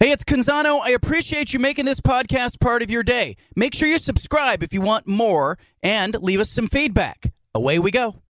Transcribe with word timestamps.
Hey, 0.00 0.12
it's 0.12 0.22
Canzano. 0.22 0.80
I 0.80 0.90
appreciate 0.90 1.52
you 1.52 1.58
making 1.58 1.84
this 1.84 1.98
podcast 1.98 2.60
part 2.60 2.84
of 2.84 2.90
your 2.90 3.02
day. 3.02 3.34
Make 3.56 3.74
sure 3.74 3.88
you 3.88 3.98
subscribe 3.98 4.62
if 4.62 4.72
you 4.72 4.80
want 4.80 5.08
more 5.08 5.58
and 5.82 6.14
leave 6.22 6.38
us 6.38 6.50
some 6.50 6.68
feedback. 6.68 7.32
Away 7.52 7.80
we 7.80 7.90
go. 7.90 8.22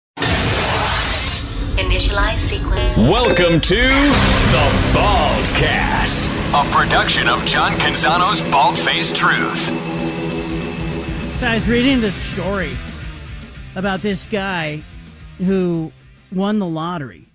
Initialize 1.76 2.38
sequence. 2.38 2.96
Welcome 2.96 3.60
to 3.60 3.74
the 3.74 4.72
Baldcast, 4.94 6.32
a 6.54 6.70
production 6.72 7.28
of 7.28 7.44
John 7.44 7.72
Canzano's 7.72 8.40
Bald 8.50 8.78
Faced 8.78 9.14
Truth. 9.14 9.66
So 11.38 11.48
I 11.48 11.56
was 11.56 11.68
reading 11.68 12.00
this 12.00 12.14
story 12.14 12.72
about 13.76 14.00
this 14.00 14.24
guy 14.24 14.80
who 15.36 15.92
won 16.32 16.60
the 16.60 16.66
lottery. 16.66 17.26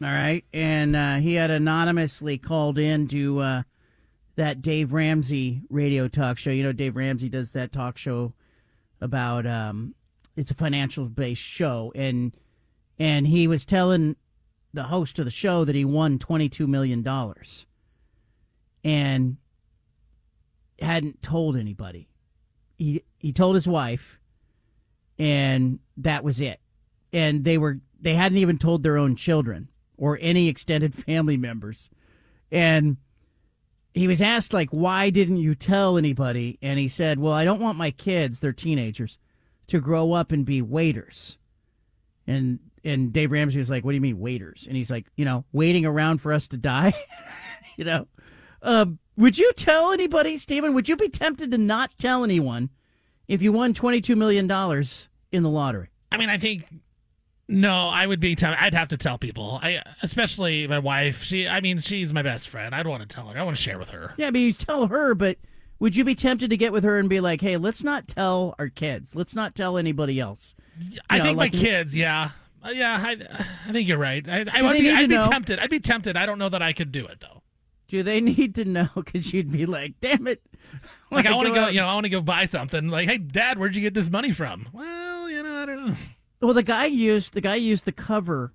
All 0.00 0.08
right, 0.10 0.44
and 0.52 0.94
uh, 0.94 1.16
he 1.16 1.34
had 1.34 1.50
anonymously 1.50 2.38
called 2.38 2.78
in 2.78 3.08
to 3.08 3.40
uh, 3.40 3.62
that 4.38 4.62
Dave 4.62 4.92
Ramsey 4.92 5.62
radio 5.68 6.06
talk 6.06 6.38
show. 6.38 6.50
You 6.50 6.62
know, 6.62 6.70
Dave 6.70 6.94
Ramsey 6.94 7.28
does 7.28 7.50
that 7.52 7.72
talk 7.72 7.98
show 7.98 8.34
about 9.00 9.44
um, 9.46 9.96
it's 10.36 10.52
a 10.52 10.54
financial 10.54 11.06
based 11.06 11.42
show, 11.42 11.92
and 11.96 12.32
and 13.00 13.26
he 13.26 13.48
was 13.48 13.66
telling 13.66 14.14
the 14.72 14.84
host 14.84 15.18
of 15.18 15.24
the 15.24 15.32
show 15.32 15.64
that 15.64 15.74
he 15.74 15.84
won 15.84 16.20
twenty 16.20 16.48
two 16.48 16.68
million 16.68 17.02
dollars, 17.02 17.66
and 18.84 19.38
hadn't 20.80 21.20
told 21.20 21.56
anybody. 21.56 22.08
He 22.76 23.02
he 23.18 23.32
told 23.32 23.56
his 23.56 23.66
wife, 23.66 24.20
and 25.18 25.80
that 25.96 26.22
was 26.22 26.40
it. 26.40 26.60
And 27.12 27.42
they 27.42 27.58
were 27.58 27.80
they 28.00 28.14
hadn't 28.14 28.38
even 28.38 28.58
told 28.58 28.84
their 28.84 28.98
own 28.98 29.16
children 29.16 29.68
or 29.96 30.16
any 30.20 30.46
extended 30.46 30.94
family 31.04 31.36
members, 31.36 31.90
and 32.52 32.98
he 33.98 34.06
was 34.06 34.22
asked 34.22 34.52
like 34.52 34.70
why 34.70 35.10
didn't 35.10 35.38
you 35.38 35.54
tell 35.54 35.98
anybody? 35.98 36.58
And 36.62 36.78
he 36.78 36.88
said 36.88 37.18
well 37.18 37.32
i 37.32 37.44
don't 37.44 37.60
want 37.60 37.78
my 37.78 37.90
kids 37.90 38.40
they're 38.40 38.52
teenagers 38.52 39.18
to 39.68 39.80
grow 39.80 40.12
up 40.12 40.32
and 40.32 40.44
be 40.44 40.62
waiters. 40.62 41.38
And 42.26 42.58
and 42.84 43.12
dave 43.12 43.32
ramsey 43.32 43.58
was 43.58 43.70
like 43.70 43.84
what 43.84 43.92
do 43.92 43.96
you 43.96 44.00
mean 44.00 44.18
waiters? 44.18 44.66
And 44.66 44.76
he's 44.76 44.90
like 44.90 45.06
you 45.16 45.24
know 45.24 45.44
waiting 45.52 45.84
around 45.84 46.18
for 46.18 46.32
us 46.32 46.48
to 46.48 46.56
die 46.56 46.94
you 47.76 47.84
know? 47.84 48.06
Um, 48.60 48.98
would 49.16 49.38
you 49.38 49.52
tell 49.52 49.92
anybody 49.92 50.36
stephen? 50.36 50.74
Would 50.74 50.88
you 50.88 50.96
be 50.96 51.08
tempted 51.08 51.50
to 51.52 51.58
not 51.58 51.96
tell 51.98 52.24
anyone 52.24 52.70
if 53.28 53.40
you 53.40 53.52
won 53.52 53.72
22 53.72 54.16
million 54.16 54.46
dollars 54.46 55.08
in 55.32 55.42
the 55.42 55.50
lottery? 55.50 55.88
I 56.10 56.16
mean, 56.16 56.30
I 56.30 56.38
think 56.38 56.64
no, 57.48 57.88
I 57.88 58.06
would 58.06 58.20
be. 58.20 58.36
T- 58.36 58.44
I'd 58.46 58.74
have 58.74 58.88
to 58.88 58.96
tell 58.96 59.16
people. 59.18 59.58
I, 59.62 59.82
especially 60.02 60.66
my 60.66 60.78
wife. 60.78 61.22
She, 61.22 61.48
I 61.48 61.60
mean, 61.60 61.80
she's 61.80 62.12
my 62.12 62.22
best 62.22 62.48
friend. 62.48 62.74
I'd 62.74 62.86
want 62.86 63.00
to 63.02 63.08
tell 63.08 63.28
her. 63.28 63.38
I 63.38 63.42
want 63.42 63.56
to 63.56 63.62
share 63.62 63.78
with 63.78 63.90
her. 63.90 64.12
yeah 64.16 64.30
but 64.30 64.40
you 64.40 64.52
tell 64.52 64.86
her 64.88 65.14
but 65.14 65.38
would 65.80 65.96
you 65.96 66.04
be 66.04 66.14
tempted 66.14 66.50
to 66.50 66.56
get 66.56 66.72
with 66.72 66.84
her 66.84 66.98
and 66.98 67.08
be 67.08 67.20
like 67.20 67.40
hey 67.40 67.56
let's 67.56 67.82
not 67.84 68.08
tell 68.08 68.54
our 68.58 68.68
kids 68.68 69.14
let's 69.14 69.34
not 69.34 69.54
tell 69.54 69.78
anybody 69.78 70.18
else 70.20 70.54
I 71.08 71.18
know, 71.18 71.24
think 71.24 71.38
like- 71.38 71.54
my 71.54 71.58
kids. 71.60 71.96
Yeah, 71.96 72.30
Uh, 72.64 72.70
yeah. 72.70 72.96
I, 73.02 73.16
I 73.68 73.72
think 73.72 73.88
you're 73.88 73.98
right. 73.98 74.28
I, 74.28 74.44
I 74.52 74.62
would 74.62 74.78
be, 74.78 74.90
I'd 74.90 75.08
be 75.08 75.14
know? 75.16 75.28
tempted. 75.28 75.58
I'd 75.58 75.70
be 75.70 75.80
tempted. 75.80 76.16
I 76.16 76.26
don't 76.26 76.38
know 76.38 76.48
that 76.48 76.62
I 76.62 76.72
could 76.72 76.92
do 76.92 77.06
it 77.06 77.20
though. 77.20 77.42
do 77.88 78.02
they 78.02 78.20
need 78.32 78.54
to 78.56 78.64
know 78.64 78.88
because 78.94 79.32
you'd 79.32 79.50
be 79.50 79.64
like 79.66 79.94
damn 80.00 80.26
it 80.26 80.42
Like 81.10 81.24
I 81.26 81.34
want 81.34 81.48
to 81.48 81.54
go. 81.54 81.60
out- 81.60 81.72
You 81.72 81.80
know, 81.80 81.86
I 81.86 81.94
want 81.94 82.04
to 82.04 82.10
go 82.10 82.20
buy 82.20 82.44
something. 82.44 82.88
Like, 82.88 83.08
hey, 83.08 83.16
Dad, 83.18 83.58
where'd 83.58 83.74
you 83.74 83.80
get 83.80 83.94
this 83.94 84.10
money 84.10 84.32
from? 84.32 84.68
Well, 84.74 85.30
you 85.30 85.42
know, 85.42 85.62
I 85.62 85.64
don't 85.66 85.86
know. 85.86 85.94
Well, 86.40 86.54
the 86.54 86.62
guy 86.62 86.86
used 86.86 87.32
the 87.32 87.40
guy 87.40 87.56
used 87.56 87.84
the 87.84 87.92
cover. 87.92 88.52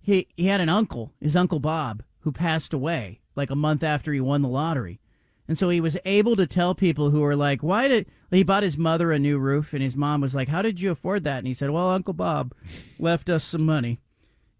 He 0.00 0.28
he 0.36 0.46
had 0.46 0.60
an 0.60 0.68
uncle, 0.68 1.12
his 1.20 1.36
uncle 1.36 1.60
Bob, 1.60 2.02
who 2.20 2.32
passed 2.32 2.72
away 2.72 3.20
like 3.36 3.50
a 3.50 3.56
month 3.56 3.82
after 3.82 4.12
he 4.12 4.20
won 4.20 4.42
the 4.42 4.48
lottery, 4.48 5.00
and 5.46 5.56
so 5.58 5.68
he 5.68 5.80
was 5.80 5.98
able 6.04 6.36
to 6.36 6.46
tell 6.46 6.74
people 6.74 7.10
who 7.10 7.20
were 7.20 7.36
like, 7.36 7.62
"Why 7.62 7.86
did 7.86 8.06
he 8.30 8.42
bought 8.42 8.62
his 8.62 8.78
mother 8.78 9.12
a 9.12 9.18
new 9.18 9.38
roof?" 9.38 9.74
And 9.74 9.82
his 9.82 9.96
mom 9.96 10.20
was 10.20 10.34
like, 10.34 10.48
"How 10.48 10.62
did 10.62 10.80
you 10.80 10.90
afford 10.90 11.24
that?" 11.24 11.38
And 11.38 11.46
he 11.46 11.54
said, 11.54 11.70
"Well, 11.70 11.90
Uncle 11.90 12.14
Bob 12.14 12.54
left 12.98 13.28
us 13.28 13.44
some 13.44 13.66
money, 13.66 14.00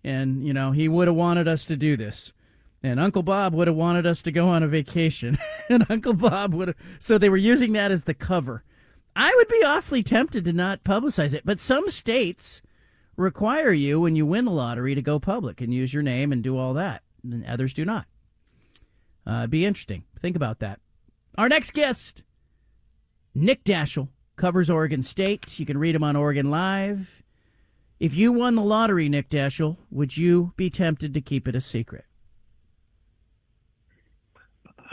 and 0.04 0.46
you 0.46 0.52
know 0.52 0.72
he 0.72 0.88
would 0.88 1.08
have 1.08 1.16
wanted 1.16 1.48
us 1.48 1.64
to 1.66 1.76
do 1.76 1.96
this." 1.96 2.32
And 2.82 2.98
Uncle 2.98 3.22
Bob 3.22 3.54
would 3.54 3.68
have 3.68 3.76
wanted 3.76 4.06
us 4.06 4.22
to 4.22 4.32
go 4.32 4.48
on 4.48 4.62
a 4.62 4.68
vacation. 4.68 5.38
and 5.68 5.86
Uncle 5.88 6.14
Bob 6.14 6.52
would 6.52 6.68
have. 6.68 6.76
So 6.98 7.16
they 7.16 7.28
were 7.28 7.36
using 7.36 7.72
that 7.72 7.92
as 7.92 8.04
the 8.04 8.14
cover. 8.14 8.64
I 9.14 9.32
would 9.36 9.48
be 9.48 9.62
awfully 9.64 10.02
tempted 10.02 10.44
to 10.44 10.52
not 10.52 10.84
publicize 10.84 11.34
it, 11.34 11.44
but 11.44 11.60
some 11.60 11.88
states 11.88 12.62
require 13.16 13.72
you 13.72 14.00
when 14.00 14.16
you 14.16 14.24
win 14.24 14.44
the 14.44 14.50
lottery 14.50 14.94
to 14.94 15.02
go 15.02 15.18
public 15.18 15.60
and 15.60 15.72
use 15.72 15.92
your 15.92 16.02
name 16.02 16.32
and 16.32 16.42
do 16.42 16.56
all 16.56 16.74
that, 16.74 17.02
and 17.22 17.44
others 17.44 17.74
do 17.74 17.84
not. 17.84 18.06
Uh, 19.26 19.46
be 19.46 19.64
interesting. 19.64 20.04
Think 20.20 20.36
about 20.36 20.60
that. 20.60 20.80
Our 21.36 21.48
next 21.48 21.72
guest, 21.72 22.22
Nick 23.34 23.64
Daschel, 23.64 24.08
covers 24.36 24.70
Oregon 24.70 25.02
State. 25.02 25.58
You 25.58 25.66
can 25.66 25.78
read 25.78 25.94
him 25.94 26.04
on 26.04 26.16
Oregon 26.16 26.50
Live. 26.50 27.22
If 28.00 28.14
you 28.14 28.32
won 28.32 28.56
the 28.56 28.62
lottery, 28.62 29.08
Nick 29.08 29.28
Daschel, 29.28 29.76
would 29.90 30.16
you 30.16 30.52
be 30.56 30.70
tempted 30.70 31.14
to 31.14 31.20
keep 31.20 31.46
it 31.46 31.54
a 31.54 31.60
secret? 31.60 32.04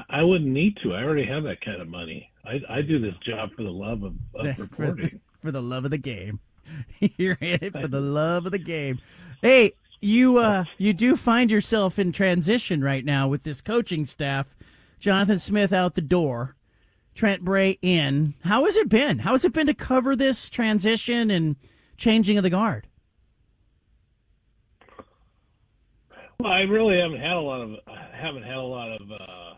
I 0.09 0.23
wouldn't 0.23 0.49
need 0.49 0.77
to. 0.83 0.93
I 0.93 1.03
already 1.03 1.25
have 1.25 1.43
that 1.43 1.61
kind 1.61 1.81
of 1.81 1.87
money. 1.87 2.29
I, 2.45 2.59
I 2.69 2.81
do 2.81 2.99
this 2.99 3.15
job 3.25 3.49
for 3.55 3.63
the 3.63 3.69
love 3.69 4.03
of, 4.03 4.13
of 4.35 4.57
reporting. 4.59 5.19
for 5.41 5.51
the 5.51 5.61
love 5.61 5.85
of 5.85 5.91
the 5.91 5.97
game. 5.97 6.39
You're 7.17 7.37
in 7.41 7.59
it 7.61 7.73
for 7.73 7.87
the 7.87 7.99
love 7.99 8.45
of 8.45 8.51
the 8.51 8.59
game. 8.59 8.99
Hey, 9.41 9.73
you 10.01 10.37
uh 10.37 10.63
you 10.77 10.93
do 10.93 11.15
find 11.17 11.51
yourself 11.51 11.99
in 11.99 12.11
transition 12.11 12.81
right 12.81 13.03
now 13.03 13.27
with 13.27 13.43
this 13.43 13.61
coaching 13.61 14.05
staff. 14.05 14.55
Jonathan 14.99 15.39
Smith 15.39 15.73
out 15.73 15.95
the 15.95 16.01
door, 16.01 16.55
Trent 17.15 17.43
Bray 17.43 17.77
in. 17.81 18.33
How 18.43 18.65
has 18.65 18.75
it 18.75 18.89
been? 18.89 19.19
How 19.19 19.31
has 19.31 19.43
it 19.45 19.53
been 19.53 19.67
to 19.67 19.73
cover 19.73 20.15
this 20.15 20.49
transition 20.49 21.31
and 21.31 21.55
changing 21.97 22.37
of 22.37 22.43
the 22.43 22.49
guard? 22.49 22.87
Well, 26.39 26.51
I 26.51 26.61
really 26.61 26.97
haven't 26.99 27.19
had 27.19 27.33
a 27.35 27.41
lot 27.41 27.61
of 27.61 27.71
I 27.87 28.15
haven't 28.15 28.43
had 28.43 28.55
a 28.55 28.61
lot 28.61 28.91
of 28.91 29.11
uh, 29.11 29.53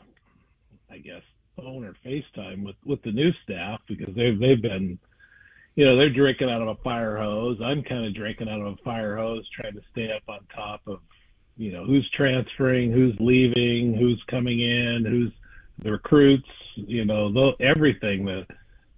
guess 1.01 1.21
phone 1.55 1.83
or 1.83 1.95
FaceTime 2.05 2.63
with 2.63 2.75
with 2.85 3.01
the 3.03 3.11
new 3.11 3.31
staff 3.43 3.81
because 3.87 4.13
they've 4.15 4.39
they've 4.39 4.61
been 4.61 4.97
you 5.75 5.85
know 5.85 5.97
they're 5.97 6.09
drinking 6.09 6.49
out 6.49 6.61
of 6.61 6.67
a 6.67 6.75
fire 6.83 7.17
hose. 7.17 7.59
I'm 7.63 7.83
kind 7.83 8.05
of 8.05 8.15
drinking 8.15 8.49
out 8.49 8.61
of 8.61 8.67
a 8.67 8.83
fire 8.83 9.17
hose, 9.17 9.47
trying 9.49 9.73
to 9.73 9.81
stay 9.91 10.11
up 10.11 10.23
on 10.27 10.39
top 10.53 10.81
of 10.87 10.99
you 11.57 11.71
know 11.71 11.85
who's 11.85 12.09
transferring, 12.11 12.91
who's 12.91 13.15
leaving, 13.19 13.93
who's 13.93 14.21
coming 14.29 14.59
in, 14.59 15.05
who's 15.05 15.31
the 15.83 15.91
recruits. 15.91 16.47
You 16.75 17.05
know, 17.05 17.31
the, 17.31 17.51
everything 17.63 18.25
the 18.25 18.45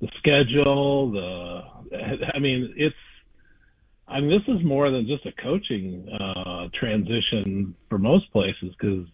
the 0.01 0.09
schedule. 0.17 1.11
The 1.11 2.29
I 2.33 2.39
mean, 2.39 2.73
it's 2.77 2.95
I 4.07 4.19
mean, 4.19 4.29
this 4.29 4.55
is 4.55 4.63
more 4.63 4.91
than 4.91 5.07
just 5.07 5.25
a 5.25 5.31
coaching 5.41 6.07
uh, 6.09 6.67
transition 6.73 7.75
for 7.89 7.97
most 7.97 8.31
places 8.31 8.73
because 8.79 9.05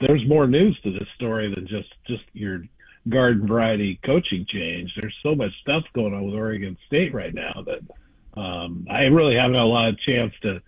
there's 0.00 0.26
more 0.26 0.46
news 0.46 0.78
to 0.82 0.92
this 0.92 1.08
story 1.14 1.52
than 1.54 1.66
just 1.66 1.92
just 2.06 2.24
your 2.32 2.62
garden 3.08 3.46
variety 3.46 3.98
coaching 4.04 4.44
change. 4.48 4.92
There's 5.00 5.16
so 5.22 5.34
much 5.34 5.52
stuff 5.60 5.84
going 5.94 6.14
on 6.14 6.26
with 6.26 6.34
Oregon 6.34 6.76
State 6.86 7.14
right 7.14 7.32
now 7.32 7.64
that 7.66 8.40
um, 8.40 8.86
I 8.90 9.04
really 9.04 9.36
haven't 9.36 9.54
had 9.54 9.62
a 9.62 9.64
lot 9.64 9.88
of 9.88 9.98
chance 10.00 10.34
to. 10.42 10.60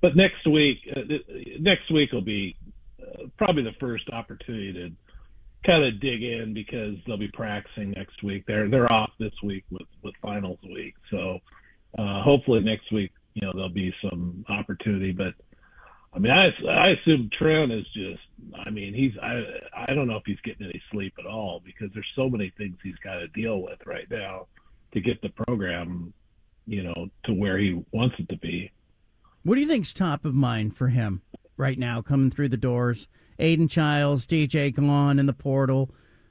But 0.00 0.16
next 0.16 0.46
week, 0.46 0.78
uh, 0.94 1.02
next 1.60 1.90
week 1.90 2.12
will 2.12 2.22
be 2.22 2.56
uh, 3.00 3.26
probably 3.36 3.62
the 3.62 3.74
first 3.78 4.10
opportunity 4.10 4.72
to 4.72 4.90
kind 5.64 5.84
of 5.84 6.00
dig 6.00 6.22
in 6.24 6.52
because 6.54 6.96
they'll 7.06 7.16
be 7.16 7.30
practicing 7.32 7.92
next 7.92 8.22
week. 8.22 8.44
They're 8.46 8.68
they're 8.68 8.92
off 8.92 9.10
this 9.18 9.34
week 9.42 9.64
with 9.70 9.86
with 10.02 10.14
finals 10.20 10.58
week, 10.62 10.94
so 11.10 11.38
uh, 11.98 12.22
hopefully 12.22 12.60
next 12.60 12.90
week, 12.90 13.12
you 13.34 13.42
know, 13.46 13.52
there'll 13.54 13.68
be 13.68 13.94
some 14.02 14.44
opportunity. 14.48 15.12
But 15.12 15.34
I 16.14 16.18
mean, 16.18 16.32
I, 16.32 16.52
I 16.68 16.88
assume 16.90 17.30
Trent 17.32 17.72
is 17.72 17.86
just. 17.94 18.20
I 18.54 18.70
mean, 18.70 18.92
he's. 18.92 19.12
I 19.22 19.42
I 19.74 19.94
don't 19.94 20.06
know 20.06 20.16
if 20.16 20.24
he's 20.26 20.40
getting 20.44 20.66
any 20.66 20.82
sleep 20.90 21.14
at 21.18 21.26
all 21.26 21.62
because 21.64 21.90
there's 21.94 22.10
so 22.14 22.28
many 22.28 22.52
things 22.56 22.76
he's 22.82 22.98
got 23.02 23.14
to 23.16 23.28
deal 23.28 23.62
with 23.62 23.78
right 23.86 24.10
now 24.10 24.46
to 24.92 25.00
get 25.00 25.22
the 25.22 25.30
program, 25.30 26.12
you 26.66 26.82
know, 26.82 27.08
to 27.24 27.32
where 27.32 27.56
he 27.56 27.82
wants 27.92 28.16
it 28.18 28.28
to 28.28 28.36
be. 28.36 28.70
What 29.42 29.54
do 29.54 29.60
you 29.60 29.66
think's 29.66 29.92
top 29.92 30.24
of 30.24 30.34
mind 30.34 30.76
for 30.76 30.88
him 30.88 31.22
right 31.56 31.78
now, 31.78 32.02
coming 32.02 32.30
through 32.30 32.50
the 32.50 32.56
doors? 32.56 33.08
Aidan 33.38 33.68
Chiles, 33.68 34.26
DJ 34.26 34.74
gone 34.74 35.18
in 35.18 35.26
the 35.26 35.32
portal. 35.32 35.90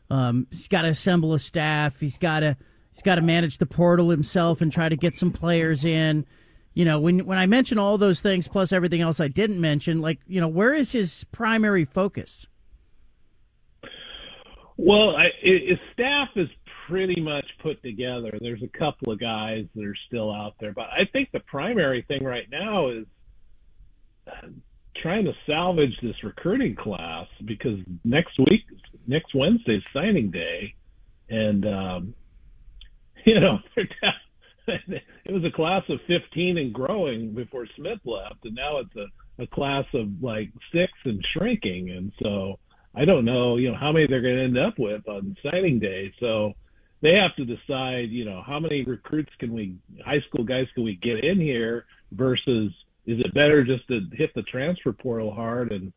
Um, 0.10 0.48
he's 0.52 0.68
got 0.68 0.84
to 0.84 0.90
assemble 0.90 1.34
a 1.34 1.40
staff. 1.40 2.00
He's 2.00 2.18
got 2.18 2.42
to 2.42 2.56
he's 2.94 3.02
got 3.02 3.16
to 3.16 3.22
manage 3.22 3.58
the 3.58 3.66
portal 3.66 4.10
himself 4.10 4.62
and 4.62 4.72
try 4.72 4.90
to 4.90 4.96
get 4.96 5.16
some 5.16 5.32
players 5.32 5.84
in. 5.84 6.26
You 6.74 6.86
know, 6.86 7.00
when 7.00 7.26
when 7.26 7.38
I 7.38 7.46
mention 7.48 7.78
all 7.78 7.98
those 7.98 8.22
things 8.22 8.48
plus 8.48 8.72
everything 8.72 9.02
else 9.02 9.20
I 9.20 9.28
didn't 9.28 9.60
mention, 9.60 10.02
like 10.02 10.20
you 10.28 10.40
know, 10.40 10.48
where 10.48 10.74
is 10.74 10.94
his 10.94 11.26
primary 11.32 11.86
focus? 11.86 12.48
Well, 14.78 15.16
I, 15.16 15.32
his 15.42 15.78
staff 15.94 16.30
is 16.36 16.50
pretty 16.88 17.22
much 17.22 17.46
put 17.60 17.84
together. 17.84 18.38
There's 18.42 18.64
a 18.64 18.68
couple 18.68 19.12
of 19.12 19.20
guys 19.20 19.66
that 19.76 19.86
are 19.86 19.96
still 20.08 20.34
out 20.34 20.56
there, 20.60 20.72
but 20.72 20.90
I 20.92 21.06
think 21.06 21.32
the 21.32 21.42
primary 21.42 22.04
thing 22.04 22.24
right 22.24 22.50
now 22.50 22.88
is 22.88 23.06
uh, 24.28 24.48
trying 24.96 25.26
to 25.26 25.34
salvage 25.46 25.98
this 26.02 26.24
recruiting 26.24 26.76
class 26.76 27.28
because 27.46 27.80
next 28.04 28.40
week 28.40 28.64
next 29.08 29.36
Wednesday's 29.36 29.84
signing 29.94 30.32
day, 30.32 30.74
and 31.30 31.66
um, 31.66 32.14
you 33.26 33.40
know 33.40 33.60
it 34.68 35.32
was 35.32 35.44
a 35.44 35.52
class 35.52 35.84
of 35.90 36.00
15 36.08 36.58
and 36.58 36.74
growing 36.74 37.34
before 37.34 37.66
Smith 37.76 38.00
left, 38.06 38.46
and 38.46 38.56
now 38.56 38.78
it's 38.78 38.96
a, 38.96 39.08
a 39.42 39.48
class 39.48 39.86
of 39.94 40.22
like 40.22 40.52
six 40.72 40.92
and 41.06 41.26
shrinking, 41.34 41.90
and 41.92 42.12
so 42.22 42.60
I 42.94 43.06
don't 43.06 43.26
know, 43.26 43.58
you 43.58 43.72
know, 43.72 43.78
how 43.78 43.92
many 43.92 44.08
they're 44.08 44.22
going 44.22 44.38
to 44.38 44.44
end 44.44 44.58
up 44.58 44.78
with 44.78 45.08
on 45.08 45.38
signing 45.44 45.80
day. 45.80 46.14
So 46.20 46.54
they 47.02 47.16
have 47.16 47.36
to 47.38 47.46
decide, 47.46 48.10
you 48.10 48.26
know, 48.26 48.42
how 48.46 48.60
many 48.60 48.84
recruits 48.84 49.32
can 49.40 49.54
we, 49.54 49.76
high 50.06 50.22
school 50.22 50.44
guys, 50.44 50.68
can 50.74 50.84
we 50.84 50.96
get 50.96 51.24
in 51.24 51.40
here 51.40 51.86
versus 52.12 52.72
is 53.06 53.20
it 53.20 53.34
better 53.34 53.64
just 53.64 53.88
to 53.88 54.02
hit 54.14 54.34
the 54.36 54.44
transfer 54.44 54.94
portal 54.94 55.34
hard 55.34 55.72
and 55.72 55.92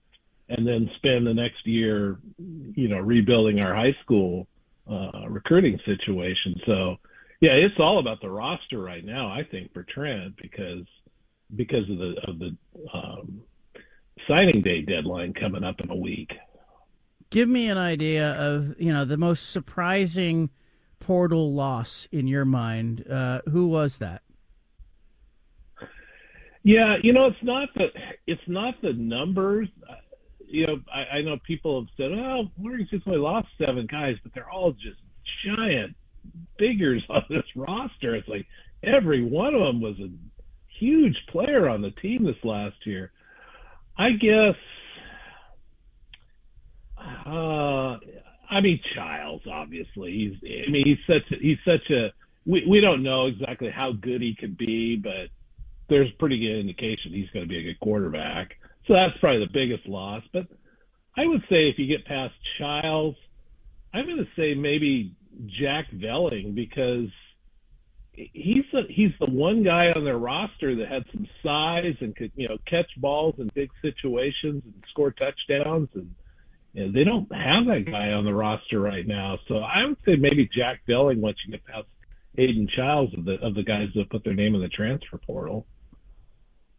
and 0.49 0.67
then 0.67 0.91
spend 0.97 1.27
the 1.27 1.33
next 1.33 1.67
year, 1.67 2.19
you 2.39 2.89
know, 2.89 2.99
rebuilding 2.99 3.61
our 3.61 3.75
high 3.75 3.97
school 4.03 4.47
uh, 4.89 5.25
recruiting 5.29 5.81
situation. 5.87 6.61
So, 6.67 6.99
yeah, 7.45 7.53
it's 7.53 7.79
all 7.79 7.99
about 7.99 8.23
the 8.23 8.31
roster 8.31 8.79
right 8.79 9.05
now. 9.05 9.29
I 9.29 9.43
think 9.45 9.71
for 9.75 9.83
Trent 9.83 10.35
because 10.41 10.87
because 11.55 11.83
of 11.91 11.99
the 11.99 12.15
of 12.27 12.39
the 12.39 12.57
um, 12.95 13.43
signing 14.27 14.63
day 14.63 14.81
deadline 14.81 15.35
coming 15.35 15.63
up 15.63 15.79
in 15.81 15.91
a 15.91 15.95
week. 15.95 16.33
Give 17.29 17.47
me 17.47 17.69
an 17.69 17.77
idea 17.77 18.33
of 18.33 18.81
you 18.81 18.95
know 18.95 19.05
the 19.05 19.19
most 19.19 19.51
surprising 19.51 20.49
portal 21.01 21.53
loss 21.53 22.09
in 22.11 22.27
your 22.27 22.47
mind. 22.47 23.07
Uh, 23.11 23.43
who 23.51 23.67
was 23.67 23.99
that? 23.99 24.23
Yeah, 26.63 26.97
you 27.03 27.13
know, 27.13 27.27
it's 27.27 27.43
not 27.43 27.69
the 27.75 27.89
it's 28.27 28.41
not 28.47 28.81
the 28.81 28.95
numbers. 28.95 29.69
You 30.47 30.67
know, 30.67 30.77
I, 30.91 31.19
I 31.19 31.21
know 31.21 31.37
people 31.47 31.83
have 31.83 31.91
said, 31.99 32.11
"Oh, 32.11 32.49
Oregon 32.65 32.87
State's 32.87 33.05
only 33.07 33.19
lost 33.19 33.49
seven 33.59 33.87
guys," 33.87 34.17
but 34.23 34.33
they're 34.33 34.49
all 34.49 34.73
just 34.73 34.97
giant 35.45 35.95
figures 36.59 37.03
on 37.11 37.25
this 37.29 37.45
roster. 37.55 38.15
It's 38.15 38.29
like 38.29 38.47
every 38.83 39.23
one 39.23 39.55
of 39.55 39.61
them 39.61 39.81
was 39.81 39.99
a 39.99 40.11
huge 40.79 41.17
player 41.29 41.69
on 41.69 41.83
the 41.83 41.91
team 41.91 42.25
this 42.25 42.43
last 42.43 42.77
year. 42.85 43.13
I 43.97 44.13
guess. 44.13 44.57
Uh, 47.27 47.99
I 48.51 48.61
mean, 48.61 48.81
Chiles 48.95 49.43
obviously. 49.51 50.13
He's. 50.13 50.67
I 50.67 50.71
mean, 50.71 50.85
he's 50.85 51.07
such. 51.07 51.31
A, 51.33 51.37
he's 51.37 51.59
such 51.65 51.91
a. 51.91 52.13
We 52.47 52.67
we 52.67 52.81
don't 52.81 53.03
know 53.03 53.27
exactly 53.27 53.71
how 53.71 53.93
good 53.93 54.21
he 54.21 54.35
could 54.35 54.57
be, 54.57 54.97
but 54.97 55.29
there's 55.89 56.11
pretty 56.13 56.39
good 56.39 56.59
indication 56.61 57.13
he's 57.13 57.31
going 57.31 57.45
to 57.45 57.49
be 57.49 57.59
a 57.59 57.63
good 57.63 57.81
quarterback. 57.81 58.57
So 58.87 58.95
that's 58.95 59.17
probably 59.19 59.41
the 59.41 59.53
biggest 59.53 59.87
loss. 59.87 60.23
But 60.33 60.47
I 61.17 61.27
would 61.27 61.43
say 61.49 61.69
if 61.69 61.79
you 61.79 61.87
get 61.87 62.05
past 62.05 62.35
Chiles, 62.59 63.17
I'm 63.93 64.07
going 64.07 64.19
to 64.19 64.29
say 64.37 64.55
maybe 64.55 65.15
Jack 65.47 65.91
Velling 65.91 66.55
because 66.55 67.09
he's 68.13 68.65
the, 68.73 68.83
he's 68.89 69.13
the 69.19 69.27
one 69.27 69.63
guy 69.63 69.93
on 69.93 70.05
their 70.05 70.19
roster 70.19 70.75
that 70.77 70.89
had 70.89 71.05
some 71.13 71.27
size 71.43 71.97
and 72.01 72.15
could 72.15 72.33
you 72.37 72.49
know 72.49 72.59
catch 72.67 72.91
balls 72.99 73.35
in 73.39 73.51
big 73.55 73.71
situations 73.83 74.63
and 74.65 74.85
score 74.91 75.11
touchdowns 75.11 75.89
and 75.95 76.15
you 76.73 76.87
know, 76.87 76.93
they 76.93 77.05
don't 77.05 77.33
have 77.33 77.67
that 77.67 77.85
guy 77.87 78.13
on 78.13 78.25
the 78.25 78.35
roster 78.35 78.81
right 78.81 79.07
now. 79.07 79.39
So 79.47 79.59
I 79.59 79.85
would 79.85 79.99
say 80.05 80.17
maybe 80.17 80.49
Jack 80.53 80.81
Velling 80.89 81.19
once 81.21 81.39
you 81.45 81.53
get 81.53 81.65
past 81.65 81.87
Aidan 82.37 82.69
Chiles 82.69 83.15
of 83.15 83.25
the 83.25 83.35
of 83.41 83.55
the 83.55 83.63
guys 83.63 83.89
that 83.95 84.11
put 84.11 84.25
their 84.25 84.35
name 84.35 84.55
in 84.55 84.61
the 84.61 84.69
transfer 84.69 85.19
portal 85.19 85.67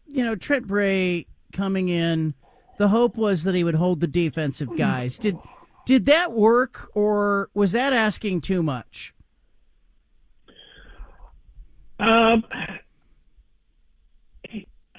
you 0.07 0.23
know, 0.23 0.35
Trent 0.35 0.67
Bray 0.67 1.27
coming 1.53 1.89
in, 1.89 2.33
the 2.77 2.89
hope 2.89 3.15
was 3.15 3.43
that 3.43 3.55
he 3.55 3.63
would 3.63 3.75
hold 3.75 3.99
the 3.99 4.07
defensive 4.07 4.77
guys. 4.77 5.17
Did 5.17 5.37
did 5.85 6.05
that 6.07 6.31
work, 6.31 6.89
or 6.93 7.49
was 7.53 7.71
that 7.73 7.93
asking 7.93 8.41
too 8.41 8.63
much? 8.63 9.13
Um, 11.99 12.43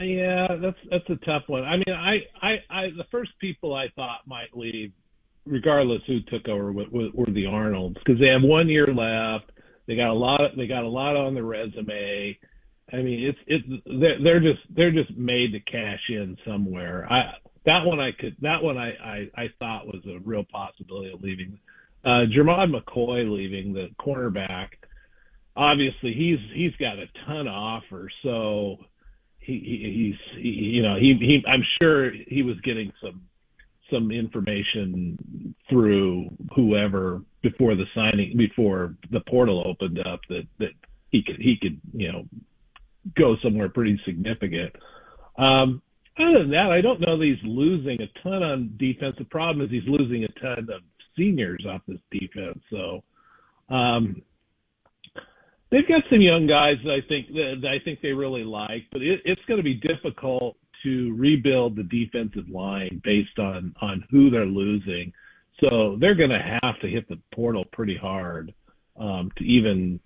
yeah, 0.00 0.56
that's 0.61 0.79
that's 0.91 1.09
a 1.11 1.17
tough 1.17 1.44
one. 1.47 1.65
I 1.65 1.77
mean, 1.77 1.94
I, 1.94 2.23
I, 2.41 2.62
I 2.71 2.91
the 2.97 3.06
first 3.11 3.33
people 3.38 3.75
I 3.75 3.88
thought 3.97 4.21
might 4.27 4.56
leave, 4.56 4.93
regardless 5.44 6.03
who 6.06 6.21
took 6.21 6.49
over, 6.49 6.73
were, 6.73 6.87
were 6.91 7.27
the 7.27 7.47
Arnolds 7.47 7.99
because 7.99 8.21
they 8.21 8.29
have 8.29 8.43
one 8.43 8.69
year 8.69 8.87
left. 8.87 9.50
They 9.87 9.97
got 9.97 10.11
a 10.11 10.15
lot. 10.15 10.41
Of, 10.41 10.56
they 10.56 10.67
got 10.67 10.85
a 10.85 10.88
lot 10.88 11.17
on 11.17 11.35
the 11.35 11.43
resume. 11.43 12.38
I 12.93 12.97
mean, 12.97 13.25
it's 13.25 13.38
it's 13.47 13.83
they're, 14.00 14.23
they're 14.23 14.41
just 14.41 14.61
they're 14.75 14.91
just 14.93 15.17
made 15.17 15.53
to 15.53 15.61
cash 15.61 16.03
in 16.09 16.37
somewhere. 16.47 17.06
I 17.11 17.35
that 17.66 17.84
one 17.84 18.00
I 18.00 18.12
could 18.12 18.36
that 18.40 18.62
one 18.62 18.78
I 18.78 18.90
I, 18.92 19.30
I 19.36 19.50
thought 19.58 19.86
was 19.86 20.02
a 20.06 20.18
real 20.20 20.44
possibility 20.44 21.12
of 21.12 21.22
leaving. 21.22 21.58
Uh, 22.04 22.24
Jermod 22.26 22.72
McCoy 22.72 23.30
leaving 23.30 23.72
the 23.72 23.90
cornerback. 24.00 24.68
Obviously, 25.56 26.14
he's 26.14 26.38
he's 26.54 26.74
got 26.76 26.98
a 26.98 27.06
ton 27.26 27.48
of 27.48 27.54
offers, 27.54 28.12
so 28.22 28.78
he, 29.40 29.58
he 29.58 30.14
he's 30.32 30.42
he, 30.42 30.48
you 30.48 30.82
know 30.82 30.96
he 30.96 31.14
he 31.14 31.44
I'm 31.46 31.64
sure 31.80 32.10
he 32.10 32.42
was 32.42 32.58
getting 32.60 32.92
some 33.02 33.22
some 33.90 34.10
information 34.10 35.54
through 35.68 36.28
whoever 36.54 37.22
before 37.42 37.74
the 37.74 37.86
signing 37.94 38.36
before 38.36 38.94
the 39.10 39.20
portal 39.20 39.62
opened 39.66 39.98
up 40.06 40.20
that 40.28 40.46
that 40.58 40.72
he 41.10 41.22
could 41.22 41.36
he 41.36 41.56
could 41.56 41.80
you 41.92 42.12
know 42.12 42.24
go 43.16 43.36
somewhere 43.42 43.68
pretty 43.68 44.00
significant. 44.04 44.74
Um, 45.36 45.82
other 46.18 46.38
than 46.40 46.50
that, 46.50 46.70
I 46.70 46.80
don't 46.80 47.00
know 47.00 47.16
that 47.16 47.24
he's 47.24 47.42
losing 47.42 48.00
a 48.00 48.06
ton 48.22 48.42
on 48.42 48.74
defense. 48.76 49.16
The 49.18 49.24
problem 49.24 49.64
is 49.64 49.70
he's 49.70 49.88
losing 49.88 50.24
a 50.24 50.28
ton 50.40 50.68
of 50.72 50.82
seniors 51.16 51.64
off 51.66 51.82
this 51.86 52.00
defense. 52.10 52.58
So 52.70 53.02
um, 53.68 54.22
they've 55.70 55.86
got 55.86 56.04
some 56.10 56.20
young 56.20 56.46
guys 56.46 56.76
that 56.84 56.92
I 56.92 57.00
think 57.02 57.28
that 57.34 57.68
I 57.68 57.78
think 57.84 58.00
they 58.00 58.12
really 58.12 58.44
like, 58.44 58.84
but 58.92 59.02
it, 59.02 59.20
it's 59.24 59.44
going 59.46 59.58
to 59.58 59.64
be 59.64 59.74
difficult 59.74 60.56
to 60.82 61.14
rebuild 61.16 61.76
the 61.76 61.82
defensive 61.82 62.48
line 62.48 63.00
based 63.04 63.38
on 63.38 63.74
on 63.80 64.04
who 64.10 64.30
they're 64.30 64.44
losing. 64.46 65.12
So 65.60 65.96
they're 65.98 66.14
going 66.14 66.30
to 66.30 66.60
have 66.62 66.78
to 66.80 66.88
hit 66.88 67.08
the 67.08 67.18
portal 67.34 67.64
pretty 67.64 67.96
hard 67.96 68.52
um, 68.98 69.30
to 69.36 69.44
even 69.44 70.00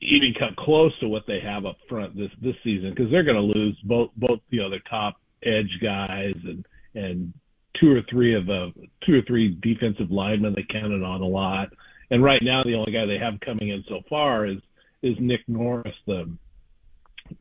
even 0.00 0.34
come 0.34 0.54
close 0.56 0.96
to 1.00 1.08
what 1.08 1.26
they 1.26 1.40
have 1.40 1.66
up 1.66 1.76
front 1.88 2.16
this 2.16 2.30
this 2.40 2.56
season 2.62 2.90
because 2.90 3.10
they're 3.10 3.22
going 3.22 3.36
to 3.36 3.58
lose 3.58 3.76
both 3.84 4.10
both 4.16 4.40
you 4.50 4.60
know 4.60 4.70
their 4.70 4.82
top 4.90 5.16
edge 5.42 5.78
guys 5.80 6.34
and 6.44 6.66
and 6.94 7.32
two 7.74 7.92
or 7.92 8.02
three 8.08 8.34
of 8.34 8.46
the 8.46 8.72
two 9.04 9.18
or 9.18 9.22
three 9.22 9.56
defensive 9.60 10.10
linemen 10.10 10.54
they 10.54 10.62
counted 10.62 11.02
on 11.02 11.20
a 11.20 11.26
lot. 11.26 11.72
And 12.10 12.22
right 12.22 12.42
now 12.42 12.62
the 12.62 12.74
only 12.74 12.92
guy 12.92 13.06
they 13.06 13.18
have 13.18 13.40
coming 13.40 13.68
in 13.68 13.84
so 13.88 14.00
far 14.08 14.46
is 14.46 14.58
is 15.02 15.16
Nick 15.20 15.46
Norris, 15.48 15.94
the, 16.06 16.32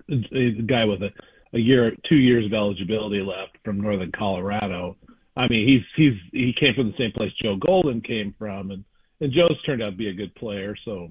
the 0.09 0.63
guy 0.65 0.83
with 0.83 1.01
a, 1.01 1.13
a 1.53 1.59
year 1.59 1.95
two 2.03 2.17
years 2.17 2.45
of 2.45 2.53
eligibility 2.53 3.21
left 3.21 3.57
from 3.63 3.79
Northern 3.79 4.11
Colorado. 4.11 4.97
I 5.35 5.47
mean 5.47 5.67
he's 5.67 5.83
he's 5.95 6.19
he 6.31 6.53
came 6.53 6.73
from 6.73 6.91
the 6.91 6.97
same 6.97 7.11
place 7.11 7.31
Joe 7.41 7.55
Golden 7.55 8.01
came 8.01 8.33
from 8.37 8.71
and 8.71 8.83
and 9.21 9.31
Joe's 9.31 9.61
turned 9.63 9.81
out 9.81 9.91
to 9.91 9.95
be 9.95 10.09
a 10.09 10.13
good 10.13 10.33
player 10.35 10.75
so 10.83 11.09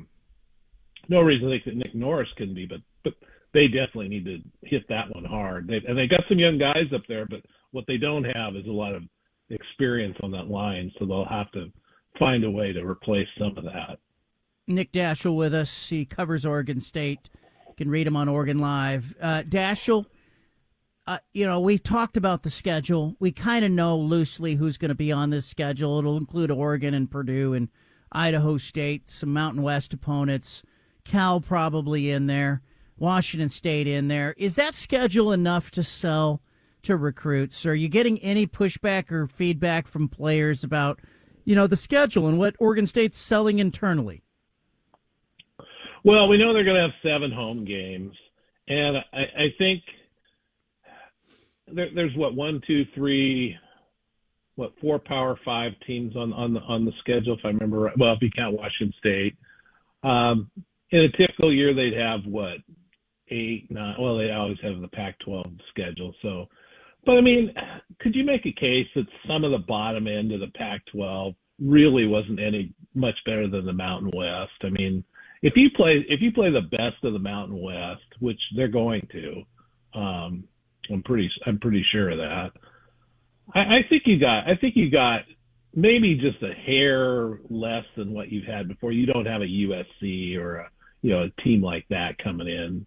no 1.09 1.21
reason 1.21 1.49
to 1.49 1.54
think 1.54 1.64
that 1.64 1.76
Nick 1.76 1.94
Norris 1.94 2.28
couldn't 2.37 2.54
be, 2.54 2.66
but 2.66 2.80
but 3.04 3.14
they 3.52 3.66
definitely 3.66 4.09
need 4.09 4.25
to 4.25 4.38
hit 4.62 4.88
that 4.88 5.14
one 5.14 5.25
hard. 5.25 5.66
They, 5.66 5.82
and 5.87 5.97
they 5.97 6.06
got 6.06 6.25
some 6.28 6.38
young 6.38 6.59
guys 6.59 6.87
up 6.94 7.02
there, 7.09 7.26
but 7.26 7.42
what 7.73 7.85
they 7.87 7.97
don't 7.97 8.25
have 8.25 8.56
is 8.56 8.66
a 8.66 8.71
lot 8.73 8.94
of 8.94 9.02
experience 9.50 10.16
on 10.23 10.30
that 10.32 10.49
line, 10.49 10.90
so 10.99 11.04
they'll 11.04 11.25
have 11.25 11.50
to 11.52 11.71
find 12.18 12.44
a 12.44 12.50
way 12.50 12.73
to 12.73 12.87
replace 12.87 13.28
some 13.38 13.56
of 13.56 13.64
that. 13.64 13.99
Nick 14.66 14.92
Daschel 14.92 15.37
with 15.37 15.52
us. 15.52 15.88
He 15.88 16.04
covers 16.04 16.47
Oregon 16.47 16.80
State. 16.80 17.28
You 17.68 17.75
can 17.76 17.90
read 17.90 18.06
him 18.06 18.16
on 18.16 18.28
Oregon 18.28 18.59
Live. 18.59 19.14
Uh, 19.21 19.42
Daschel, 19.42 20.06
uh, 21.06 21.18
you 21.32 21.44
know, 21.47 21.61
we've 21.61 21.82
talked 21.82 22.16
about 22.16 22.42
the 22.42 22.50
schedule. 22.50 23.16
We 23.18 23.32
kind 23.32 23.64
of 23.64 23.71
know 23.71 23.97
loosely 23.97 24.54
who's 24.54 24.78
going 24.78 24.90
to 24.90 24.94
be 24.94 25.11
on 25.11 25.30
this 25.30 25.47
schedule. 25.47 25.99
It'll 25.99 26.16
include 26.16 26.50
Oregon 26.50 26.94
and 26.94 27.11
Purdue 27.11 27.54
and 27.54 27.68
Idaho 28.12 28.56
State, 28.59 29.09
some 29.11 29.32
Mountain 29.32 29.62
West 29.62 29.92
opponents. 29.92 30.62
Cal 31.04 31.40
probably 31.40 32.11
in 32.11 32.26
there, 32.26 32.62
Washington 32.97 33.49
State 33.49 33.87
in 33.87 34.09
there. 34.09 34.35
Is 34.37 34.54
that 34.56 34.75
schedule 34.75 35.32
enough 35.32 35.71
to 35.73 35.82
sell 35.82 36.40
to 36.82 36.97
recruits? 36.97 37.64
Are 37.66 37.75
you 37.75 37.88
getting 37.88 38.18
any 38.21 38.47
pushback 38.47 39.11
or 39.11 39.26
feedback 39.26 39.88
from 39.88 40.09
players 40.09 40.64
about, 40.64 41.00
you 41.44 41.54
know, 41.54 41.66
the 41.66 41.76
schedule 41.76 42.28
and 42.28 42.38
what 42.38 42.56
Oregon 42.59 42.87
State's 42.87 43.18
selling 43.18 43.59
internally? 43.59 44.23
Well, 46.04 46.28
we 46.28 46.37
know 46.37 46.52
they're 46.52 46.64
going 46.64 46.76
to 46.76 46.82
have 46.82 46.94
seven 47.02 47.30
home 47.30 47.64
games, 47.64 48.16
and 48.66 48.97
I, 48.97 49.23
I 49.38 49.54
think 49.56 49.82
there, 51.68 51.90
there's 51.94 52.16
what 52.16 52.35
one, 52.35 52.61
two, 52.66 52.85
three, 52.94 53.56
what 54.56 54.73
four 54.80 54.99
Power 54.99 55.38
Five 55.44 55.73
teams 55.87 56.16
on 56.16 56.32
on 56.32 56.54
the 56.54 56.61
on 56.61 56.85
the 56.85 56.92
schedule, 56.99 57.35
if 57.35 57.44
I 57.44 57.49
remember 57.49 57.78
right. 57.78 57.97
Well, 57.97 58.14
if 58.14 58.21
you 58.21 58.30
count 58.30 58.56
Washington 58.56 58.94
State, 58.99 59.37
um, 60.02 60.50
in 60.92 61.00
a 61.00 61.11
typical 61.11 61.52
year, 61.52 61.75
they'd 61.75 61.96
have 61.96 62.25
what 62.25 62.58
eight, 63.28 63.70
nine. 63.70 63.96
Well, 63.99 64.16
they 64.16 64.30
always 64.30 64.58
have 64.62 64.80
the 64.80 64.88
Pac-12 64.88 65.58
schedule, 65.70 66.14
so 66.22 66.49
but 67.04 67.18
I 67.18 67.20
mean, 67.20 67.52
could 67.99 68.14
you 68.14 68.25
make 68.25 68.46
a 68.46 68.52
case 68.52 68.87
that 68.94 69.06
some 69.26 69.44
of 69.44 69.50
the 69.50 69.58
bottom 69.58 70.06
end 70.06 70.32
of 70.32 70.40
the 70.40 70.49
Pac-12 70.49 71.34
really 71.61 72.06
wasn't 72.06 72.40
any 72.40 72.72
much 72.94 73.16
better 73.25 73.49
than 73.49 73.66
the 73.66 73.72
Mountain 73.72 74.12
West? 74.14 74.52
I 74.62 74.70
mean, 74.70 75.02
if 75.42 75.56
you 75.56 75.70
play 75.70 76.04
if 76.08 76.20
you 76.20 76.32
play 76.32 76.50
the 76.50 76.61
best 76.61 77.02
of 77.02 77.12
the 77.12 77.18
Mountain 77.18 77.61
West, 77.61 78.04
which 78.20 78.40
they're 78.54 78.68
going 78.68 79.06
to, 79.12 79.42
um, 79.99 80.44
I'm 80.90 81.02
pretty 81.02 81.30
I'm 81.46 81.58
pretty 81.58 81.84
sure 81.90 82.11
of 82.11 82.18
that. 82.18 82.52
I, 83.54 83.78
I 83.78 83.82
think 83.88 84.06
you 84.06 84.18
got 84.18 84.49
I 84.49 84.54
think 84.54 84.76
you 84.76 84.90
got 84.90 85.22
maybe 85.75 86.14
just 86.14 86.42
a 86.42 86.52
hair 86.54 87.40
less 87.50 87.84
than 87.96 88.12
what 88.12 88.30
you've 88.30 88.46
had 88.46 88.68
before. 88.68 88.92
You 88.92 89.06
don't 89.06 89.26
have 89.26 89.42
a 89.42 89.46
USC 89.46 90.37
or 90.38 90.56
a 90.58 90.70
you 91.02 91.11
know 91.11 91.25
a 91.25 91.42
team 91.42 91.62
like 91.62 91.87
that 91.90 92.18
coming 92.18 92.49
in, 92.49 92.87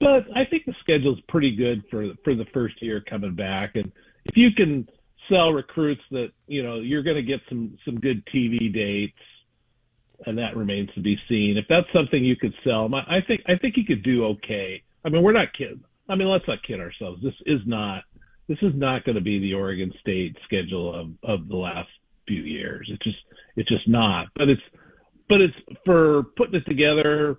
but 0.00 0.26
I 0.34 0.44
think 0.44 0.64
the 0.66 0.74
schedule's 0.80 1.20
pretty 1.28 1.54
good 1.54 1.84
for 1.90 2.12
for 2.22 2.34
the 2.34 2.46
first 2.46 2.80
year 2.82 3.00
coming 3.00 3.34
back. 3.34 3.76
And 3.76 3.90
if 4.24 4.36
you 4.36 4.52
can 4.52 4.88
sell 5.28 5.52
recruits 5.52 6.02
that 6.10 6.30
you 6.46 6.62
know 6.62 6.76
you're 6.76 7.02
going 7.02 7.16
to 7.16 7.22
get 7.22 7.40
some 7.48 7.78
some 7.84 7.98
good 7.98 8.24
TV 8.26 8.72
dates, 8.72 9.18
and 10.26 10.38
that 10.38 10.56
remains 10.56 10.92
to 10.94 11.00
be 11.00 11.18
seen. 11.28 11.56
If 11.56 11.66
that's 11.68 11.90
something 11.92 12.22
you 12.22 12.36
could 12.36 12.54
sell, 12.64 12.88
I 12.94 13.20
think 13.20 13.42
I 13.46 13.56
think 13.56 13.76
you 13.76 13.84
could 13.84 14.02
do 14.02 14.26
okay. 14.26 14.82
I 15.04 15.08
mean, 15.08 15.22
we're 15.22 15.32
not 15.32 15.52
kidding. 15.52 15.84
I 16.08 16.14
mean, 16.14 16.28
let's 16.28 16.46
not 16.46 16.62
kid 16.62 16.80
ourselves. 16.80 17.22
This 17.22 17.34
is 17.46 17.60
not 17.66 18.04
this 18.48 18.58
is 18.60 18.74
not 18.74 19.04
going 19.04 19.16
to 19.16 19.22
be 19.22 19.38
the 19.38 19.54
Oregon 19.54 19.92
State 20.00 20.36
schedule 20.44 20.94
of 20.94 21.10
of 21.22 21.48
the 21.48 21.56
last 21.56 21.88
few 22.26 22.42
years. 22.42 22.88
It's 22.90 23.02
just 23.02 23.18
it's 23.56 23.68
just 23.68 23.88
not. 23.88 24.28
But 24.34 24.48
it's 24.48 24.62
but 25.28 25.40
it's 25.40 25.56
for 25.84 26.24
putting 26.36 26.56
it 26.56 26.66
together, 26.66 27.38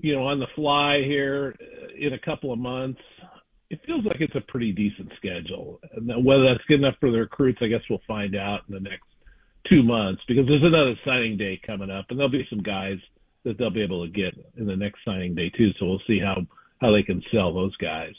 you 0.00 0.14
know, 0.14 0.26
on 0.26 0.38
the 0.38 0.46
fly 0.54 1.02
here 1.02 1.54
in 1.98 2.12
a 2.12 2.18
couple 2.18 2.52
of 2.52 2.58
months. 2.58 3.00
It 3.68 3.80
feels 3.84 4.04
like 4.04 4.20
it's 4.20 4.36
a 4.36 4.40
pretty 4.42 4.70
decent 4.70 5.12
schedule. 5.16 5.80
And 5.94 6.24
whether 6.24 6.44
that's 6.44 6.64
good 6.68 6.78
enough 6.78 6.94
for 7.00 7.10
the 7.10 7.18
recruits, 7.18 7.58
I 7.60 7.66
guess 7.66 7.80
we'll 7.90 8.00
find 8.06 8.36
out 8.36 8.60
in 8.68 8.74
the 8.74 8.80
next 8.80 9.06
two 9.68 9.82
months 9.82 10.22
because 10.28 10.46
there's 10.46 10.62
another 10.62 10.94
signing 11.04 11.36
day 11.36 11.60
coming 11.66 11.90
up, 11.90 12.06
and 12.10 12.18
there'll 12.18 12.30
be 12.30 12.46
some 12.48 12.62
guys 12.62 12.98
that 13.44 13.58
they'll 13.58 13.70
be 13.70 13.82
able 13.82 14.04
to 14.04 14.12
get 14.12 14.34
in 14.56 14.66
the 14.66 14.76
next 14.76 15.00
signing 15.04 15.34
day 15.34 15.50
too. 15.50 15.72
So 15.78 15.86
we'll 15.86 16.02
see 16.06 16.20
how 16.20 16.46
how 16.80 16.92
they 16.92 17.02
can 17.02 17.22
sell 17.32 17.54
those 17.54 17.76
guys. 17.76 18.14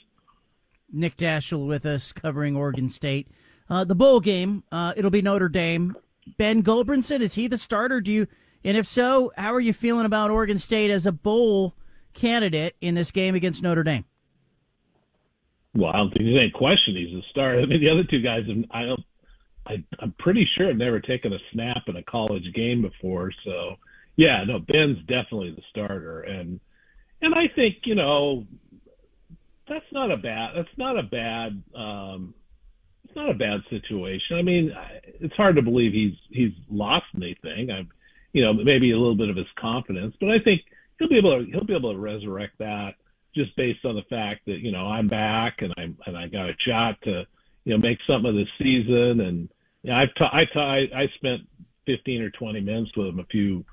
Nick 0.91 1.17
Daschel 1.17 1.67
with 1.67 1.85
us 1.85 2.11
covering 2.11 2.55
Oregon 2.55 2.89
State. 2.89 3.27
Uh, 3.69 3.83
the 3.83 3.95
bowl 3.95 4.19
game, 4.19 4.63
uh, 4.71 4.93
it'll 4.95 5.11
be 5.11 5.21
Notre 5.21 5.49
Dame. 5.49 5.95
Ben 6.37 6.63
Gulbranson, 6.63 7.21
is 7.21 7.35
he 7.35 7.47
the 7.47 7.57
starter? 7.57 8.01
Do 8.01 8.11
you, 8.11 8.27
and 8.63 8.77
if 8.77 8.87
so, 8.87 9.31
how 9.37 9.53
are 9.53 9.59
you 9.59 9.73
feeling 9.73 10.05
about 10.05 10.31
Oregon 10.31 10.59
State 10.59 10.91
as 10.91 11.05
a 11.05 11.11
bowl 11.11 11.75
candidate 12.13 12.75
in 12.81 12.95
this 12.95 13.11
game 13.11 13.35
against 13.35 13.63
Notre 13.63 13.83
Dame? 13.83 14.05
Well, 15.75 15.91
I 15.91 15.97
don't 15.97 16.09
think 16.09 16.25
there's 16.25 16.39
any 16.39 16.49
question 16.49 16.95
he's 16.95 17.15
a 17.15 17.21
starter. 17.29 17.61
I 17.61 17.65
mean, 17.65 17.79
the 17.79 17.89
other 17.89 18.03
two 18.03 18.21
guys, 18.21 18.45
I 18.71 18.83
don't, 18.83 19.03
I, 19.67 19.83
I'm 19.99 20.13
pretty 20.13 20.47
sure 20.55 20.67
have 20.67 20.77
never 20.77 20.99
taken 20.99 21.33
a 21.33 21.39
snap 21.51 21.83
in 21.87 21.95
a 21.97 22.03
college 22.03 22.51
game 22.53 22.81
before. 22.81 23.31
So, 23.45 23.75
yeah, 24.15 24.43
no, 24.43 24.59
Ben's 24.59 24.97
definitely 25.05 25.51
the 25.51 25.61
starter, 25.69 26.21
and 26.21 26.59
and 27.21 27.35
I 27.35 27.47
think 27.47 27.85
you 27.85 27.95
know 27.95 28.45
that's 29.67 29.85
not 29.91 30.11
a 30.11 30.17
bad 30.17 30.51
that's 30.55 30.77
not 30.77 30.97
a 30.97 31.03
bad 31.03 31.61
um, 31.75 32.33
it's 33.03 33.15
not 33.15 33.29
a 33.29 33.35
bad 33.35 33.61
situation. 33.69 34.37
I 34.37 34.41
mean, 34.41 34.75
it's 35.19 35.35
hard 35.35 35.55
to 35.57 35.61
believe 35.61 35.93
he's 35.93 36.15
he's 36.29 36.53
lost 36.69 37.05
anything. 37.15 37.69
I'm, 37.69 37.89
you 38.33 38.41
know, 38.41 38.53
maybe 38.53 38.91
a 38.91 38.97
little 38.97 39.15
bit 39.15 39.29
of 39.29 39.35
his 39.35 39.47
confidence, 39.57 40.15
but 40.19 40.29
I 40.29 40.39
think 40.39 40.61
he'll 40.99 41.09
be 41.09 41.17
able 41.17 41.39
to 41.39 41.51
he'll 41.51 41.65
be 41.65 41.75
able 41.75 41.93
to 41.93 41.99
resurrect 41.99 42.57
that 42.59 42.95
just 43.35 43.55
based 43.55 43.85
on 43.85 43.95
the 43.95 44.03
fact 44.03 44.41
that 44.47 44.59
you 44.59 44.71
know 44.71 44.87
I'm 44.87 45.07
back 45.07 45.61
and 45.61 45.73
I'm 45.77 45.97
and 46.05 46.17
I 46.17 46.27
got 46.27 46.49
a 46.49 46.55
shot 46.59 47.01
to 47.03 47.25
you 47.65 47.73
know 47.73 47.77
make 47.77 47.99
something 48.07 48.29
of 48.29 48.35
this 48.35 48.49
season 48.57 49.21
and 49.21 49.49
you 49.83 49.91
know, 49.91 49.95
I've 49.95 50.49
I 50.55 51.09
spent 51.15 51.41
15 51.85 52.21
or 52.21 52.29
20 52.31 52.59
minutes 52.61 52.95
with 52.95 53.07
him 53.07 53.19
a 53.19 53.25
few 53.25 53.65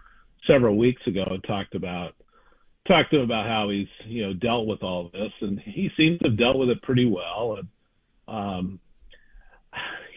several 0.46 0.76
weeks 0.76 1.06
ago 1.06 1.24
and 1.30 1.42
talked 1.44 1.74
about 1.74 2.14
talked 2.86 3.10
to 3.10 3.16
him 3.16 3.24
about 3.24 3.46
how 3.46 3.70
he's 3.70 3.88
you 4.04 4.22
know 4.22 4.32
dealt 4.32 4.66
with 4.66 4.82
all 4.82 5.10
this, 5.12 5.32
and 5.40 5.58
he 5.60 5.90
seems 5.96 6.18
to 6.20 6.28
have 6.28 6.36
dealt 6.36 6.58
with 6.58 6.70
it 6.70 6.82
pretty 6.82 7.06
well. 7.06 7.58
And 7.58 7.68
um, 8.28 8.80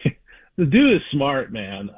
the 0.56 0.66
dude 0.66 0.96
is 0.96 1.02
smart, 1.10 1.52
man. 1.52 1.90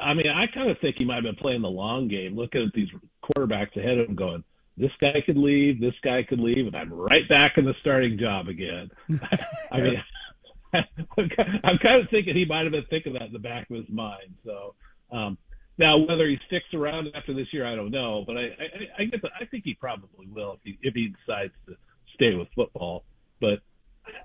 I 0.00 0.14
mean, 0.14 0.28
I 0.28 0.46
kind 0.46 0.70
of 0.70 0.78
think 0.80 0.96
he 0.96 1.04
might 1.04 1.16
have 1.16 1.24
been 1.24 1.36
playing 1.36 1.62
the 1.62 1.68
long 1.68 2.08
game, 2.08 2.36
looking 2.36 2.62
at 2.62 2.72
these 2.72 2.88
quarterbacks 3.22 3.76
ahead 3.76 3.98
of 3.98 4.08
him, 4.08 4.14
going, 4.14 4.44
"This 4.76 4.92
guy 5.00 5.20
could 5.20 5.36
leave, 5.36 5.80
this 5.80 5.94
guy 6.02 6.22
could 6.22 6.40
leave, 6.40 6.66
and 6.66 6.76
I'm 6.76 6.92
right 6.92 7.28
back 7.28 7.58
in 7.58 7.64
the 7.64 7.74
starting 7.80 8.18
job 8.18 8.48
again." 8.48 8.90
I 9.72 9.80
mean. 9.80 10.02
I'm 10.74 11.78
kind 11.78 12.02
of 12.02 12.10
thinking 12.10 12.36
he 12.36 12.44
might 12.44 12.64
have 12.64 12.72
been 12.72 12.84
thinking 12.90 13.14
that 13.14 13.22
in 13.22 13.32
the 13.32 13.38
back 13.38 13.70
of 13.70 13.76
his 13.76 13.88
mind. 13.88 14.34
So, 14.44 14.74
um, 15.10 15.38
now, 15.78 15.96
whether 15.96 16.26
he 16.26 16.38
sticks 16.46 16.74
around 16.74 17.08
after 17.14 17.32
this 17.32 17.46
year, 17.54 17.64
I 17.64 17.74
don't 17.74 17.90
know, 17.90 18.22
but 18.26 18.36
I 18.36 18.42
I, 18.42 18.88
I 18.98 19.04
guess 19.06 19.20
I 19.40 19.46
think 19.46 19.64
he 19.64 19.72
probably 19.72 20.26
will 20.26 20.52
if 20.52 20.60
he 20.64 20.78
if 20.82 20.94
he 20.94 21.14
decides 21.26 21.54
to 21.68 21.76
stay 22.14 22.34
with 22.34 22.48
football. 22.54 23.04
But 23.40 23.60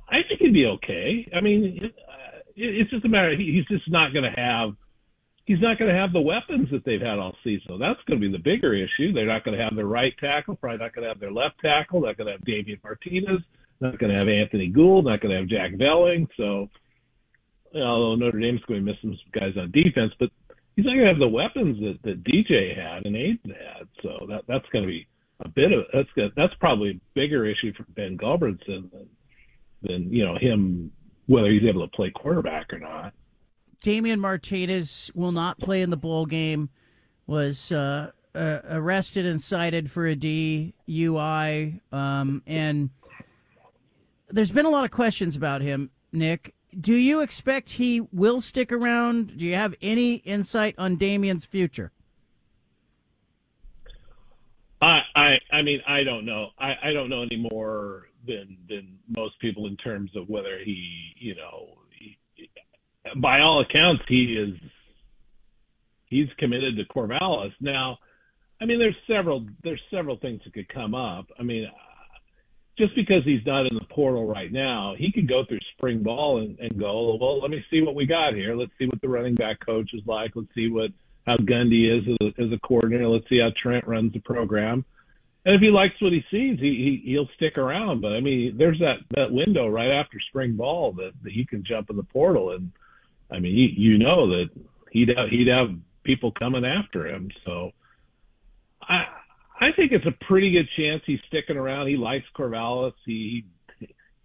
I 0.10 0.24
think 0.24 0.40
he'd 0.42 0.54
be 0.54 0.66
okay. 0.66 1.30
I 1.34 1.42
mean, 1.42 1.80
it, 1.82 1.96
uh, 2.08 2.40
it's 2.56 2.90
just 2.92 3.06
a 3.06 3.10
matter. 3.10 3.36
He, 3.36 3.54
he's 3.54 3.66
just 3.66 3.90
not 3.90 4.14
going 4.14 4.24
to 4.24 4.40
have. 4.40 4.76
He's 5.46 5.60
not 5.60 5.78
going 5.78 5.94
to 5.94 6.00
have 6.00 6.14
the 6.14 6.22
weapons 6.22 6.70
that 6.72 6.86
they've 6.86 7.02
had 7.02 7.20
all 7.20 7.36
season. 7.44 7.66
So 7.68 7.78
that's 7.78 8.00
going 8.08 8.20
to 8.20 8.28
be 8.28 8.32
the 8.32 8.42
bigger 8.42 8.74
issue. 8.74 9.12
They're 9.12 9.26
not 9.26 9.44
going 9.44 9.58
to 9.58 9.64
have 9.64 9.76
their 9.76 9.88
right 9.88 10.14
tackle. 10.18 10.56
Probably 10.56 10.78
not 10.78 10.94
going 10.94 11.04
to 11.04 11.10
have 11.10 11.20
their 11.20 11.34
left 11.34 11.60
tackle. 11.60 12.02
Not 12.02 12.18
going 12.18 12.28
to 12.28 12.34
have 12.34 12.46
Damien 12.46 12.80
Martinez. 12.82 13.42
Not 13.82 14.00
going 14.00 14.12
to 14.12 14.18
have 14.18 14.30
Anthony 14.30 14.68
Gould. 14.68 15.06
Not 15.06 15.20
going 15.20 15.32
to 15.32 15.40
have 15.40 15.48
Jack 15.48 15.74
Velling. 15.74 16.30
So, 16.38 16.70
although 17.76 18.16
Notre 18.16 18.40
Dame's 18.40 18.62
going 18.62 18.86
to 18.86 18.92
miss 18.92 19.02
some 19.02 19.18
guys 19.34 19.58
on 19.58 19.72
defense, 19.72 20.14
but 20.18 20.30
he's 20.76 20.86
not 20.86 20.94
going 20.94 21.06
to 21.06 21.12
have 21.12 21.20
the 21.20 21.28
weapons 21.28 21.80
that, 21.82 22.02
that 22.04 22.24
DJ 22.24 22.76
had 22.76 23.06
and 23.06 23.16
Aidan 23.16 23.54
had. 23.54 23.88
So 24.02 24.26
that 24.30 24.44
that's 24.48 24.68
going 24.70 24.84
to 24.84 24.88
be 24.90 25.08
a 25.42 25.50
bit 25.50 25.72
of 25.72 25.86
that's 25.94 26.10
good. 26.16 26.32
That's 26.36 26.54
probably 26.56 26.92
a 26.92 27.02
bigger 27.14 27.46
issue 27.46 27.74
for 27.74 27.84
Ben 27.84 28.18
Gulbranson 28.18 28.92
than 28.92 29.10
than 29.82 30.14
you 30.14 30.26
know 30.26 30.38
him 30.38 30.92
whether 31.28 31.50
he's 31.50 31.64
able 31.64 31.88
to 31.88 31.96
play 31.96 32.12
quarterback 32.12 32.74
or 32.74 32.80
not. 32.80 33.14
Damien 33.84 34.20
Martinez 34.20 35.12
will 35.14 35.32
not 35.32 35.60
play 35.60 35.84
in 35.84 35.92
the 35.92 35.98
bowl 35.98 36.26
game. 36.26 36.70
Was 37.28 37.72
uh, 37.72 38.12
uh, 38.36 38.60
arrested 38.68 39.26
and 39.26 39.40
cited 39.42 39.92
for 39.92 40.08
a 40.08 40.16
DUI, 40.16 41.80
um, 41.94 42.42
and 42.48 42.90
there's 44.28 44.52
been 44.52 44.66
a 44.66 44.70
lot 44.70 44.84
of 44.84 44.92
questions 44.92 45.38
about 45.38 45.62
him, 45.62 45.90
Nick 46.12 46.54
do 46.80 46.96
you 46.96 47.22
expect 47.22 47.72
he 47.72 48.02
will 48.12 48.42
stick 48.42 48.72
around? 48.72 49.38
Do 49.38 49.46
you 49.46 49.56
have 49.56 49.76
any 49.82 50.16
insight 50.16 50.76
on 50.78 50.96
Damien's 50.96 51.46
future? 51.46 51.92
I, 54.82 55.02
I, 55.16 55.40
I 55.52 55.62
mean, 55.62 55.82
I 55.88 56.04
don't 56.04 56.26
know. 56.26 56.50
I, 56.60 56.76
I 56.84 56.94
don't 56.94 57.10
know 57.10 57.22
any 57.22 57.38
more 57.38 58.10
than 58.26 58.58
than 58.68 58.98
most 59.08 59.40
people 59.40 59.68
in 59.68 59.78
terms 59.78 60.12
of 60.16 60.30
whether 60.30 60.60
he, 60.60 61.14
you 61.18 61.36
know, 61.36 61.78
by 63.18 63.42
all 63.42 63.62
accounts, 63.62 64.04
he 64.08 64.36
is 64.36 64.56
he's 66.06 66.30
committed 66.38 66.78
to 66.78 66.86
Corvallis. 66.86 67.54
Now, 67.60 67.98
I 68.62 68.66
mean, 68.66 68.80
there's 68.80 68.96
several 69.08 69.46
there's 69.64 69.82
several 69.92 70.18
things 70.18 70.42
that 70.44 70.54
could 70.54 70.70
come 70.70 70.96
up. 70.96 71.28
I 71.40 71.44
mean, 71.44 71.70
just 72.78 72.96
because 72.96 73.24
he's 73.24 73.46
not 73.46 73.66
in 73.66 73.76
the 73.76 73.86
portal 73.86 74.26
right 74.26 74.52
now, 74.52 74.96
he 74.98 75.12
could 75.12 75.28
go 75.28 75.46
through 75.46 75.60
spring 75.78 76.02
ball 76.02 76.40
and, 76.40 76.58
and 76.60 76.80
go, 76.80 77.18
well, 77.20 77.40
let 77.40 77.52
me 77.52 77.64
see 77.70 77.82
what 77.82 77.96
we 77.96 78.06
got 78.06 78.34
here. 78.34 78.56
Let's 78.56 78.72
see 78.80 78.88
what 78.88 79.02
the 79.02 79.10
running 79.10 79.36
back 79.36 79.60
coach 79.60 79.94
is 79.94 80.02
like. 80.06 80.32
Let's 80.36 80.54
see 80.56 80.70
what 80.70 80.92
how 81.26 81.38
Gundy 81.38 81.90
is 81.90 82.08
as 82.08 82.28
a, 82.28 82.42
as 82.44 82.52
a 82.52 82.60
coordinator. 82.60 83.08
Let's 83.08 83.30
see 83.30 83.40
how 83.40 83.52
Trent 83.56 83.88
runs 83.88 84.14
the 84.14 84.20
program. 84.20 84.86
And 85.46 85.56
if 85.56 85.62
he 85.62 85.72
likes 85.72 86.00
what 86.02 86.14
he 86.14 86.24
sees, 86.32 86.60
he, 86.60 87.02
he 87.04 87.12
he'll 87.12 87.30
stick 87.36 87.58
around. 87.58 88.02
But 88.02 88.14
I 88.14 88.22
mean, 88.22 88.58
there's 88.58 88.80
that 88.80 89.00
that 89.12 89.32
window 89.32 89.68
right 89.68 89.92
after 89.92 90.20
spring 90.20 90.56
ball 90.56 90.94
that, 90.94 91.12
that 91.24 91.34
he 91.34 91.46
can 91.46 91.64
jump 91.64 91.90
in 91.90 91.98
the 91.98 92.04
portal, 92.04 92.52
and 92.52 92.72
I 93.34 93.40
mean, 93.40 93.56
you, 93.56 93.68
you 93.68 93.98
know 93.98 94.30
that 94.30 94.50
he'd 94.92 95.10
have, 95.10 95.30
he'd 95.30 95.48
have 95.48 95.72
people 96.04 96.32
coming 96.32 96.66
after 96.66 97.08
him. 97.08 97.30
So 97.46 97.72
I 98.82 99.08
I 99.60 99.72
think 99.72 99.92
it's 99.92 100.06
a 100.06 100.26
pretty 100.26 100.52
good 100.52 100.68
chance 100.76 101.02
he's 101.06 101.20
sticking 101.28 101.58
around. 101.58 101.88
He 101.88 101.96
likes 101.96 102.26
Corvallis. 102.36 102.94
He 103.06 103.46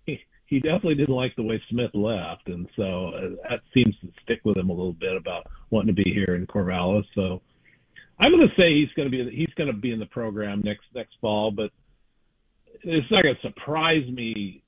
he, 0.07 0.21
he 0.47 0.61
definitely 0.61 0.97
didn't 0.97 1.15
like 1.15 1.37
the 1.37 1.43
way 1.43 1.63
Smith 1.71 1.95
left, 1.95 2.49
and 2.49 2.69
so 2.77 3.09
uh, 3.09 3.49
that 3.49 3.61
seems 3.75 3.95
to 4.01 4.09
stick 4.23 4.41
with 4.45 4.57
him 4.57 4.71
a 4.71 4.73
little 4.73 4.93
bit 4.93 5.17
about 5.17 5.47
wanting 5.71 5.95
to 5.95 6.03
be 6.03 6.13
here 6.13 6.35
in 6.35 6.47
Corvallis. 6.47 7.05
So 7.15 7.43
I'm 8.19 8.33
going 8.33 8.49
to 8.49 8.55
say 8.57 8.75
he's 8.75 8.93
going 8.95 9.11
to 9.11 9.17
be 9.25 9.31
he's 9.35 9.55
going 9.55 9.69
to 9.69 9.77
be 9.77 9.93
in 9.93 9.99
the 9.99 10.07
program 10.07 10.63
next 10.65 10.87
next 10.95 11.15
fall, 11.21 11.51
but 11.51 11.71
it's 12.83 13.11
not 13.11 13.23
going 13.23 13.37
to 13.37 13.41
surprise 13.43 14.09
me 14.09 14.63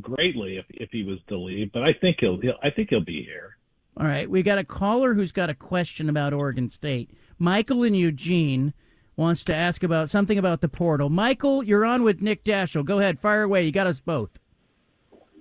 greatly 0.00 0.56
if 0.56 0.66
if 0.70 0.90
he 0.90 1.04
was 1.04 1.18
to 1.28 1.38
leave. 1.38 1.72
But 1.72 1.84
I 1.84 1.92
think 1.92 2.18
he'll, 2.20 2.40
he'll 2.40 2.58
I 2.62 2.70
think 2.70 2.90
he'll 2.90 3.00
be 3.04 3.22
here. 3.22 3.55
All 3.98 4.06
right, 4.06 4.28
we 4.28 4.42
got 4.42 4.58
a 4.58 4.64
caller 4.64 5.14
who's 5.14 5.32
got 5.32 5.48
a 5.48 5.54
question 5.54 6.10
about 6.10 6.34
Oregon 6.34 6.68
State. 6.68 7.10
Michael 7.38 7.82
and 7.82 7.96
Eugene 7.96 8.74
wants 9.16 9.42
to 9.44 9.54
ask 9.54 9.82
about 9.82 10.10
something 10.10 10.36
about 10.36 10.60
the 10.60 10.68
portal. 10.68 11.08
Michael, 11.08 11.62
you're 11.62 11.86
on 11.86 12.02
with 12.02 12.20
Nick 12.20 12.44
Daschel. 12.44 12.84
Go 12.84 12.98
ahead, 12.98 13.18
fire 13.18 13.42
away. 13.42 13.64
You 13.64 13.72
got 13.72 13.86
us 13.86 14.00
both. 14.00 14.38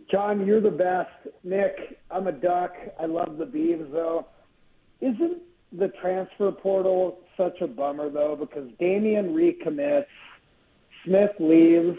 John, 0.10 0.46
you're 0.46 0.62
the 0.62 0.72
best. 0.72 1.10
Nick, 1.44 2.00
I'm 2.10 2.28
a 2.28 2.32
duck. 2.32 2.74
I 2.98 3.08
love 3.08 3.38
the 3.38 3.46
Beavs, 3.46 3.92
though. 3.92 4.28
Isn't 5.02 5.40
the 5.78 5.90
transfer 6.02 6.54
portal 6.54 7.20
such 7.36 7.60
a 7.60 7.68
bummer, 7.68 8.10
though? 8.10 8.38
Because 8.40 8.70
Damien 8.80 9.34
recommits, 9.34 10.06
Smith 11.04 11.32
leaves. 11.40 11.98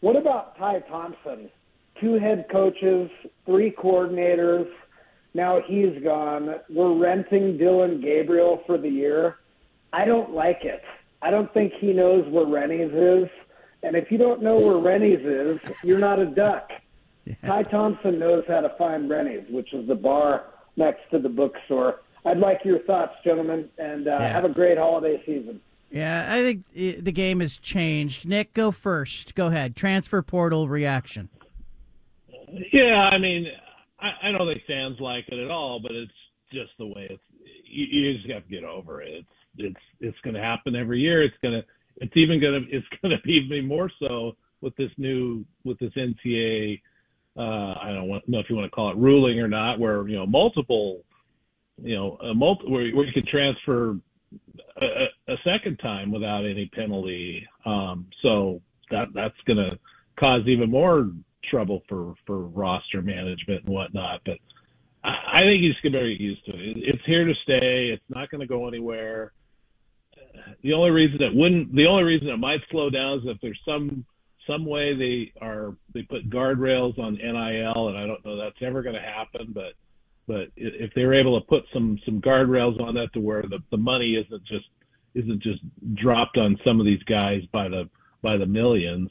What 0.00 0.16
about 0.16 0.58
Ty 0.58 0.80
Thompson? 0.80 1.48
Two 2.00 2.14
head 2.14 2.46
coaches, 2.50 3.08
three 3.44 3.70
coordinators. 3.70 4.68
Now 5.36 5.60
he's 5.66 6.02
gone. 6.02 6.54
We're 6.70 6.94
renting 6.94 7.58
Dillon 7.58 8.00
Gabriel 8.00 8.62
for 8.66 8.78
the 8.78 8.88
year. 8.88 9.36
I 9.92 10.06
don't 10.06 10.32
like 10.32 10.64
it. 10.64 10.82
I 11.20 11.30
don't 11.30 11.52
think 11.52 11.74
he 11.78 11.92
knows 11.92 12.26
where 12.30 12.46
Rennie's 12.46 12.90
is. 12.90 13.28
And 13.82 13.96
if 13.96 14.10
you 14.10 14.16
don't 14.16 14.42
know 14.42 14.56
where 14.56 14.78
Rennie's 14.78 15.20
is, 15.20 15.60
you're 15.84 15.98
not 15.98 16.18
a 16.18 16.24
duck. 16.24 16.70
Yeah. 17.26 17.34
Ty 17.44 17.64
Thompson 17.64 18.18
knows 18.18 18.44
how 18.48 18.62
to 18.62 18.70
find 18.78 19.10
Rennie's, 19.10 19.44
which 19.50 19.74
is 19.74 19.86
the 19.86 19.94
bar 19.94 20.46
next 20.76 21.02
to 21.10 21.18
the 21.18 21.28
bookstore. 21.28 22.00
I'd 22.24 22.38
like 22.38 22.60
your 22.64 22.78
thoughts, 22.84 23.12
gentlemen, 23.22 23.68
and 23.76 24.08
uh, 24.08 24.12
yeah. 24.12 24.32
have 24.32 24.46
a 24.46 24.48
great 24.48 24.78
holiday 24.78 25.22
season. 25.26 25.60
Yeah, 25.90 26.26
I 26.30 26.40
think 26.40 26.72
the 27.04 27.12
game 27.12 27.40
has 27.40 27.58
changed. 27.58 28.26
Nick, 28.26 28.54
go 28.54 28.70
first. 28.70 29.34
Go 29.34 29.48
ahead. 29.48 29.76
Transfer 29.76 30.22
portal 30.22 30.66
reaction. 30.66 31.28
Yeah, 32.72 33.10
I 33.12 33.18
mean, 33.18 33.48
I, 34.00 34.12
I 34.24 34.32
don't 34.32 34.46
think 34.46 34.62
fans 34.66 35.00
like 35.00 35.28
it 35.28 35.38
at 35.38 35.50
all, 35.50 35.80
but 35.80 35.92
it's 35.92 36.12
just 36.52 36.70
the 36.78 36.86
way 36.86 37.08
it's. 37.10 37.22
You, 37.64 37.86
you 37.86 38.14
just 38.14 38.30
have 38.30 38.44
to 38.44 38.48
get 38.48 38.64
over 38.64 39.02
it. 39.02 39.12
It's 39.12 39.28
it's 39.58 39.80
it's 40.00 40.20
going 40.22 40.34
to 40.34 40.42
happen 40.42 40.76
every 40.76 41.00
year. 41.00 41.22
It's 41.22 41.36
going 41.42 41.54
to 41.54 41.64
it's 41.96 42.16
even 42.16 42.40
going 42.40 42.64
to 42.66 42.70
it's 42.70 42.86
going 43.02 43.16
to 43.16 43.22
be 43.22 43.34
even 43.34 43.66
more 43.66 43.90
so 43.98 44.36
with 44.60 44.76
this 44.76 44.90
new 44.96 45.44
with 45.64 45.78
this 45.78 45.92
NCAA. 45.94 46.80
Uh, 47.36 47.74
I 47.80 47.92
don't 47.92 48.08
know 48.28 48.38
if 48.38 48.48
you 48.48 48.56
want 48.56 48.70
to 48.70 48.74
call 48.74 48.90
it 48.90 48.96
ruling 48.96 49.40
or 49.40 49.48
not, 49.48 49.78
where 49.78 50.08
you 50.08 50.16
know 50.16 50.26
multiple, 50.26 51.04
you 51.82 51.94
know, 51.94 52.16
a 52.22 52.34
multi, 52.34 52.66
where, 52.66 52.90
where 52.94 53.04
you 53.04 53.12
can 53.12 53.26
transfer 53.26 53.98
a, 54.80 55.06
a 55.28 55.36
second 55.44 55.78
time 55.78 56.10
without 56.10 56.46
any 56.46 56.66
penalty. 56.66 57.46
Um, 57.66 58.06
so 58.22 58.62
that 58.90 59.08
that's 59.14 59.36
going 59.46 59.58
to 59.58 59.78
cause 60.18 60.46
even 60.46 60.70
more 60.70 61.10
trouble 61.50 61.82
for 61.88 62.14
for 62.26 62.40
roster 62.40 63.02
management 63.02 63.64
and 63.64 63.74
whatnot. 63.74 64.20
But 64.24 64.38
I, 65.04 65.16
I 65.32 65.40
think 65.42 65.62
he's 65.62 65.76
going 65.82 65.92
to 65.92 66.08
get 66.08 66.20
used 66.20 66.44
to 66.46 66.52
it. 66.52 66.76
It's 66.78 67.04
here 67.04 67.24
to 67.24 67.34
stay. 67.42 67.88
It's 67.88 68.04
not 68.08 68.30
going 68.30 68.40
to 68.40 68.46
go 68.46 68.68
anywhere. 68.68 69.32
The 70.62 70.72
only 70.72 70.90
reason 70.90 71.22
it 71.22 71.34
wouldn't, 71.34 71.74
the 71.74 71.86
only 71.86 72.04
reason 72.04 72.28
it 72.28 72.36
might 72.36 72.60
slow 72.70 72.90
down 72.90 73.18
is 73.18 73.24
if 73.26 73.40
there's 73.40 73.60
some 73.64 74.04
some 74.46 74.64
way 74.64 74.94
they 74.94 75.32
are 75.40 75.74
they 75.92 76.02
put 76.02 76.30
guardrails 76.30 76.98
on 76.98 77.14
NIL, 77.14 77.88
and 77.88 77.98
I 77.98 78.06
don't 78.06 78.24
know 78.24 78.36
that's 78.36 78.62
ever 78.62 78.82
going 78.82 78.94
to 78.94 79.00
happen, 79.00 79.52
but 79.52 79.72
but 80.26 80.48
if 80.56 80.92
they're 80.94 81.14
able 81.14 81.40
to 81.40 81.46
put 81.46 81.64
some 81.72 81.98
some 82.04 82.20
guardrails 82.20 82.80
on 82.80 82.94
that 82.94 83.12
to 83.14 83.20
where 83.20 83.42
the 83.42 83.60
the 83.70 83.76
money 83.76 84.16
isn't 84.16 84.44
just 84.44 84.66
isn't 85.14 85.42
just 85.42 85.62
dropped 85.94 86.36
on 86.36 86.58
some 86.64 86.78
of 86.78 86.86
these 86.86 87.02
guys 87.04 87.42
by 87.52 87.68
the 87.68 87.88
by 88.26 88.36
the 88.36 88.46
millions, 88.46 89.08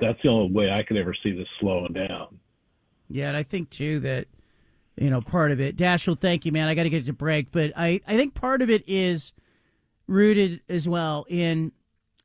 that's 0.00 0.18
the 0.24 0.28
only 0.28 0.52
way 0.52 0.68
I 0.68 0.82
could 0.82 0.96
ever 0.96 1.14
see 1.22 1.30
this 1.30 1.46
slowing 1.60 1.92
down. 1.92 2.40
Yeah, 3.08 3.28
and 3.28 3.36
I 3.36 3.44
think 3.44 3.70
too 3.70 4.00
that 4.00 4.26
you 4.96 5.10
know 5.10 5.20
part 5.20 5.52
of 5.52 5.60
it. 5.60 5.76
Daschel, 5.76 6.18
thank 6.18 6.44
you, 6.44 6.50
man. 6.50 6.66
I 6.66 6.74
got 6.74 6.82
to 6.82 6.90
get 6.90 7.06
to 7.06 7.12
break, 7.12 7.52
but 7.52 7.72
I 7.76 8.00
I 8.06 8.16
think 8.16 8.34
part 8.34 8.60
of 8.60 8.68
it 8.68 8.82
is 8.88 9.32
rooted 10.08 10.60
as 10.68 10.88
well 10.88 11.24
in 11.28 11.70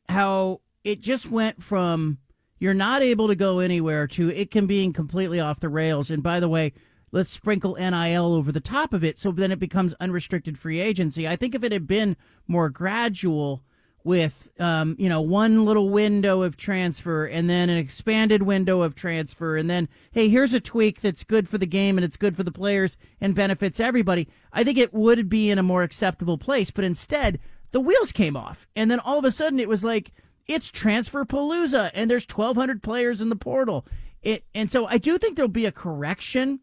how 0.09 0.61
it 0.83 1.01
just 1.01 1.29
went 1.29 1.61
from 1.61 2.17
you're 2.57 2.73
not 2.73 3.03
able 3.03 3.27
to 3.27 3.35
go 3.35 3.59
anywhere 3.59 4.07
to 4.07 4.31
it 4.31 4.49
can 4.49 4.65
being 4.65 4.93
completely 4.93 5.39
off 5.39 5.59
the 5.59 5.69
rails. 5.69 6.09
And 6.09 6.23
by 6.23 6.39
the 6.39 6.49
way, 6.49 6.73
let's 7.11 7.29
sprinkle 7.29 7.75
NIL 7.75 8.33
over 8.33 8.51
the 8.51 8.59
top 8.59 8.91
of 8.91 9.03
it 9.03 9.19
so 9.19 9.31
then 9.31 9.51
it 9.51 9.59
becomes 9.59 9.93
unrestricted 9.99 10.57
free 10.57 10.79
agency. 10.79 11.27
I 11.27 11.35
think 11.35 11.53
if 11.53 11.63
it 11.63 11.71
had 11.71 11.85
been 11.85 12.17
more 12.47 12.69
gradual 12.69 13.61
with 14.07 14.49
um, 14.57 14.95
you 14.97 15.09
know 15.09 15.19
one 15.19 15.65
little 15.65 15.89
window 15.89 16.41
of 16.41 16.55
transfer 16.55 17.25
and 17.25 17.49
then 17.49 17.69
an 17.69 17.77
expanded 17.77 18.41
window 18.41 18.81
of 18.81 18.95
transfer. 18.95 19.57
And 19.57 19.69
then 19.69 19.89
hey 20.11 20.29
here's 20.29 20.53
a 20.53 20.61
tweak 20.61 21.01
that's 21.01 21.25
good 21.25 21.47
for 21.47 21.57
the 21.57 21.67
game 21.67 21.97
and 21.97 22.05
it's 22.05 22.17
good 22.17 22.35
for 22.35 22.43
the 22.43 22.51
players 22.51 22.97
and 23.19 23.35
benefits 23.35 23.81
everybody. 23.81 24.29
I 24.53 24.63
think 24.63 24.77
it 24.77 24.93
would 24.93 25.29
be 25.29 25.51
in 25.51 25.59
a 25.59 25.63
more 25.63 25.83
acceptable 25.83 26.37
place 26.37 26.71
but 26.71 26.85
instead 26.85 27.37
the 27.71 27.81
wheels 27.81 28.13
came 28.13 28.37
off. 28.37 28.65
And 28.75 28.89
then 28.89 29.01
all 29.01 29.19
of 29.19 29.25
a 29.25 29.31
sudden 29.31 29.59
it 29.59 29.69
was 29.69 29.83
like 29.83 30.13
it's 30.47 30.71
transfer 30.71 31.25
palooza 31.25 31.91
and 31.93 32.09
there's 32.09 32.25
1200 32.25 32.81
players 32.81 33.19
in 33.19 33.27
the 33.27 33.35
portal. 33.35 33.85
It, 34.23 34.45
and 34.55 34.71
so 34.71 34.87
i 34.87 34.97
do 34.97 35.17
think 35.17 35.35
there'll 35.35 35.47
be 35.47 35.67
a 35.67 35.71
correction 35.71 36.61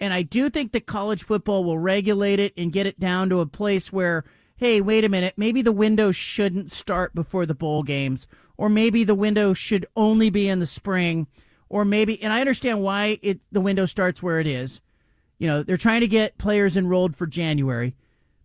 and 0.00 0.12
i 0.12 0.20
do 0.22 0.50
think 0.50 0.72
that 0.72 0.86
college 0.86 1.22
football 1.22 1.64
will 1.64 1.78
regulate 1.78 2.38
it 2.38 2.52
and 2.58 2.72
get 2.72 2.86
it 2.86 3.00
down 3.00 3.30
to 3.30 3.40
a 3.40 3.46
place 3.46 3.90
where 3.90 4.24
hey, 4.60 4.78
wait 4.78 5.04
a 5.04 5.08
minute, 5.08 5.32
maybe 5.38 5.62
the 5.62 5.72
window 5.72 6.12
shouldn't 6.12 6.70
start 6.70 7.14
before 7.14 7.46
the 7.46 7.54
bowl 7.54 7.82
games, 7.82 8.26
or 8.58 8.68
maybe 8.68 9.02
the 9.02 9.14
window 9.14 9.54
should 9.54 9.86
only 9.96 10.28
be 10.28 10.50
in 10.50 10.58
the 10.58 10.66
spring, 10.66 11.26
or 11.70 11.82
maybe, 11.82 12.22
and 12.22 12.30
I 12.30 12.40
understand 12.40 12.82
why 12.82 13.18
it 13.22 13.40
the 13.50 13.62
window 13.62 13.86
starts 13.86 14.22
where 14.22 14.38
it 14.38 14.46
is. 14.46 14.82
You 15.38 15.48
know, 15.48 15.62
they're 15.62 15.78
trying 15.78 16.02
to 16.02 16.06
get 16.06 16.36
players 16.36 16.76
enrolled 16.76 17.16
for 17.16 17.26
January, 17.26 17.96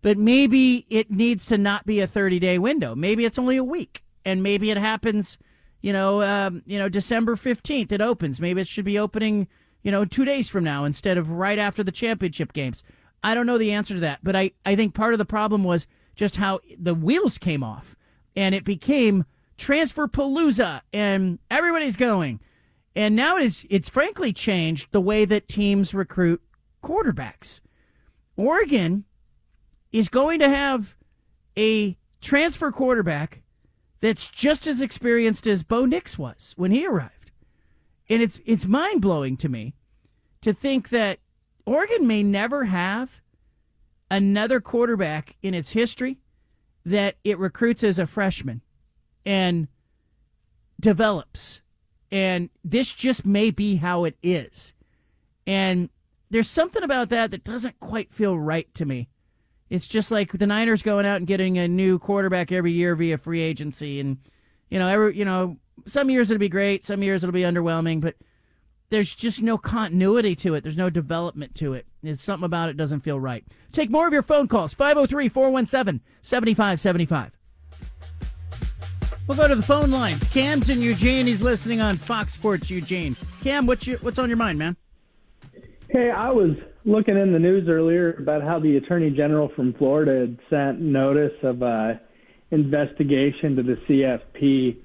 but 0.01 0.17
maybe 0.17 0.85
it 0.89 1.11
needs 1.11 1.47
to 1.47 1.57
not 1.57 1.85
be 1.85 1.99
a 1.99 2.07
30 2.07 2.39
day 2.39 2.57
window. 2.59 2.95
Maybe 2.95 3.25
it's 3.25 3.37
only 3.37 3.57
a 3.57 3.63
week, 3.63 4.01
and 4.23 4.41
maybe 4.41 4.71
it 4.71 4.77
happens, 4.77 5.37
you 5.81 5.91
know, 5.91 6.21
um, 6.21 6.63
you 6.65 6.79
know, 6.79 6.87
December 6.87 7.35
15th 7.35 7.91
it 7.91 7.99
opens. 7.99 8.39
Maybe 8.39 8.61
it 8.61 8.67
should 8.67 8.85
be 8.85 8.97
opening, 8.97 9.49
you 9.83 9.91
know, 9.91 10.05
two 10.05 10.23
days 10.23 10.47
from 10.47 10.63
now 10.63 10.85
instead 10.85 11.17
of 11.17 11.29
right 11.29 11.59
after 11.59 11.83
the 11.83 11.91
championship 11.91 12.53
games. 12.53 12.85
I 13.21 13.35
don't 13.35 13.47
know 13.47 13.57
the 13.57 13.73
answer 13.73 13.95
to 13.95 13.99
that, 13.99 14.19
but 14.23 14.37
I, 14.37 14.51
I 14.65 14.77
think 14.77 14.93
part 14.93 15.13
of 15.13 15.17
the 15.17 15.25
problem 15.25 15.65
was 15.65 15.87
just 16.15 16.37
how 16.37 16.59
the 16.77 16.95
wheels 16.95 17.37
came 17.37 17.63
off 17.63 17.95
and 18.35 18.55
it 18.55 18.63
became 18.63 19.25
transfer 19.57 20.07
palooza 20.07 20.81
and 20.93 21.39
everybody's 21.49 21.95
going. 21.95 22.39
And 22.95 23.15
now 23.15 23.37
it's 23.37 23.65
it's 23.69 23.89
frankly 23.89 24.31
changed 24.31 24.91
the 24.91 25.01
way 25.01 25.25
that 25.25 25.47
teams 25.47 25.93
recruit 25.93 26.41
quarterbacks. 26.83 27.61
Oregon 28.37 29.05
is 29.91 30.09
going 30.09 30.39
to 30.39 30.49
have 30.49 30.95
a 31.57 31.97
transfer 32.21 32.71
quarterback 32.71 33.41
that's 33.99 34.29
just 34.29 34.67
as 34.67 34.81
experienced 34.81 35.47
as 35.47 35.63
Bo 35.63 35.85
Nix 35.85 36.17
was 36.17 36.53
when 36.57 36.71
he 36.71 36.85
arrived. 36.85 37.31
And 38.09 38.21
it's 38.21 38.39
it's 38.45 38.65
mind 38.65 39.01
blowing 39.01 39.35
to 39.37 39.49
me 39.49 39.75
to 40.41 40.53
think 40.53 40.89
that 40.89 41.19
Oregon 41.65 42.07
may 42.07 42.23
never 42.23 42.65
have 42.65 43.21
another 44.15 44.61
quarterback 44.61 45.35
in 45.41 45.53
its 45.53 45.71
history 45.71 46.17
that 46.85 47.15
it 47.23 47.37
recruits 47.37 47.83
as 47.83 47.99
a 47.99 48.07
freshman 48.07 48.61
and 49.25 49.67
develops. 50.79 51.61
And 52.11 52.49
this 52.63 52.93
just 52.93 53.25
may 53.25 53.51
be 53.51 53.75
how 53.75 54.05
it 54.05 54.15
is. 54.23 54.73
And 55.45 55.89
there's 56.29 56.49
something 56.49 56.83
about 56.83 57.09
that 57.09 57.31
that 57.31 57.43
doesn't 57.43 57.79
quite 57.79 58.13
feel 58.13 58.37
right 58.39 58.73
to 58.75 58.85
me. 58.85 59.09
It's 59.69 59.87
just 59.87 60.11
like 60.11 60.31
the 60.31 60.47
Niners 60.47 60.81
going 60.81 61.05
out 61.05 61.17
and 61.17 61.27
getting 61.27 61.57
a 61.57 61.67
new 61.67 61.99
quarterback 61.99 62.51
every 62.51 62.71
year 62.71 62.95
via 62.95 63.17
free 63.17 63.41
agency, 63.41 63.99
and 63.99 64.17
you 64.69 64.77
know, 64.79 64.87
every 64.87 65.17
you 65.17 65.25
know, 65.25 65.57
some 65.85 66.09
years 66.09 66.29
it'll 66.29 66.39
be 66.39 66.49
great, 66.49 66.83
some 66.83 67.01
years 67.01 67.23
it'll 67.23 67.33
be 67.33 67.41
underwhelming, 67.41 67.99
but 67.99 68.15
there's 68.95 69.13
just 69.13 69.41
no 69.41 69.57
continuity 69.57 70.35
to 70.37 70.55
it. 70.55 70.63
There's 70.63 70.77
no 70.77 70.89
development 70.89 71.53
to 71.55 71.73
it. 71.73 71.85
It's 72.01 72.23
something 72.23 72.45
about 72.45 72.69
it 72.69 72.77
doesn't 72.77 73.01
feel 73.01 73.19
right. 73.19 73.43
Take 73.73 73.89
more 73.89 74.07
of 74.07 74.13
your 74.13 74.23
phone 74.23 74.47
calls 74.47 74.73
503 74.73 75.27
417 75.27 75.99
7575. 76.21 77.31
We'll 79.27 79.37
go 79.37 79.49
to 79.49 79.55
the 79.55 79.63
phone 79.63 79.91
lines. 79.91 80.29
Cam's 80.29 80.69
in 80.69 80.81
Eugene. 80.81 81.25
He's 81.25 81.41
listening 81.41 81.81
on 81.81 81.97
Fox 81.97 82.33
Sports 82.33 82.69
Eugene. 82.69 83.17
Cam, 83.43 83.67
what's 83.67 83.85
your, 83.85 83.97
what's 83.97 84.17
on 84.17 84.29
your 84.29 84.37
mind, 84.37 84.59
man? 84.59 84.77
Hey, 85.89 86.09
I 86.09 86.31
was 86.31 86.51
looking 86.85 87.17
in 87.17 87.33
the 87.33 87.39
news 87.39 87.67
earlier 87.67 88.13
about 88.13 88.43
how 88.43 88.59
the 88.59 88.77
Attorney 88.77 89.09
General 89.09 89.49
from 89.57 89.73
Florida 89.73 90.21
had 90.21 90.39
sent 90.49 90.79
notice 90.79 91.33
of 91.43 91.61
uh, 91.61 91.95
investigation 92.51 93.57
to 93.57 93.63
the 93.63 93.75
CFP 93.89 94.77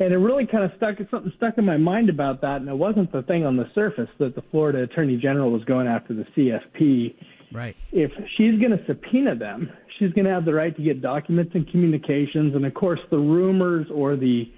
and 0.00 0.12
it 0.12 0.16
really 0.16 0.46
kind 0.46 0.64
of 0.64 0.70
stuck 0.76 0.96
something 1.10 1.32
stuck 1.36 1.58
in 1.58 1.64
my 1.64 1.76
mind 1.76 2.08
about 2.08 2.40
that 2.42 2.56
and 2.56 2.68
it 2.68 2.76
wasn't 2.76 3.10
the 3.12 3.22
thing 3.22 3.44
on 3.44 3.56
the 3.56 3.68
surface 3.74 4.08
that 4.18 4.34
the 4.34 4.42
Florida 4.50 4.82
Attorney 4.82 5.16
General 5.16 5.50
was 5.50 5.64
going 5.64 5.86
after 5.86 6.14
the 6.14 6.24
CFP. 6.36 7.14
Right. 7.52 7.74
If 7.92 8.12
she's 8.36 8.58
going 8.60 8.76
to 8.76 8.84
subpoena 8.86 9.34
them, 9.34 9.70
she's 9.98 10.12
going 10.12 10.26
to 10.26 10.30
have 10.30 10.44
the 10.44 10.54
right 10.54 10.76
to 10.76 10.82
get 10.82 11.02
documents 11.02 11.52
and 11.54 11.68
communications 11.70 12.54
and 12.54 12.64
of 12.64 12.74
course 12.74 13.00
the 13.10 13.18
rumors 13.18 13.86
or 13.92 14.16
the 14.16 14.52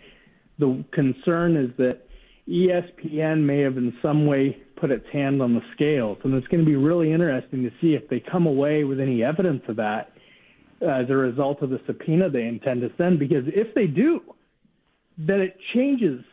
the 0.58 0.84
concern 0.92 1.56
is 1.56 1.70
that 1.78 2.06
ESPN 2.48 3.42
may 3.42 3.60
have 3.60 3.78
in 3.78 3.94
some 4.02 4.26
way 4.26 4.58
put 4.76 4.90
its 4.90 5.06
hand 5.12 5.40
on 5.40 5.54
the 5.54 5.62
scales 5.74 6.18
and 6.24 6.34
it's 6.34 6.46
going 6.48 6.62
to 6.62 6.66
be 6.66 6.76
really 6.76 7.12
interesting 7.12 7.62
to 7.62 7.70
see 7.80 7.94
if 7.94 8.08
they 8.08 8.20
come 8.20 8.46
away 8.46 8.84
with 8.84 9.00
any 9.00 9.22
evidence 9.22 9.62
of 9.68 9.76
that 9.76 10.12
uh, 10.82 10.86
as 10.86 11.08
a 11.08 11.16
result 11.16 11.62
of 11.62 11.70
the 11.70 11.80
subpoena 11.86 12.28
they 12.28 12.44
intend 12.44 12.80
to 12.82 12.90
send 12.98 13.18
because 13.18 13.44
if 13.46 13.74
they 13.74 13.86
do, 13.86 14.20
that 15.26 15.40
it 15.40 15.56
changes 15.74 16.24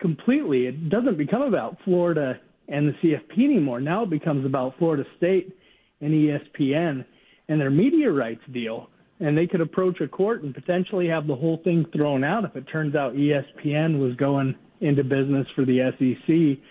completely. 0.00 0.66
It 0.66 0.88
doesn't 0.88 1.18
become 1.18 1.42
about 1.42 1.76
Florida 1.84 2.38
and 2.68 2.88
the 2.88 2.92
CFP 3.02 3.44
anymore. 3.44 3.80
Now 3.80 4.04
it 4.04 4.10
becomes 4.10 4.44
about 4.44 4.78
Florida 4.78 5.04
State 5.16 5.56
and 6.00 6.12
ESPN 6.12 7.04
and 7.48 7.60
their 7.60 7.70
media 7.70 8.10
rights 8.10 8.42
deal. 8.52 8.88
And 9.18 9.36
they 9.36 9.46
could 9.46 9.62
approach 9.62 10.00
a 10.00 10.08
court 10.08 10.42
and 10.42 10.54
potentially 10.54 11.08
have 11.08 11.26
the 11.26 11.34
whole 11.34 11.60
thing 11.64 11.86
thrown 11.94 12.22
out 12.22 12.44
if 12.44 12.54
it 12.54 12.66
turns 12.70 12.94
out 12.94 13.14
ESPN 13.14 13.98
was 13.98 14.14
going 14.16 14.54
into 14.80 15.02
business 15.02 15.46
for 15.54 15.64
the 15.64 15.90
SEC 15.98 16.62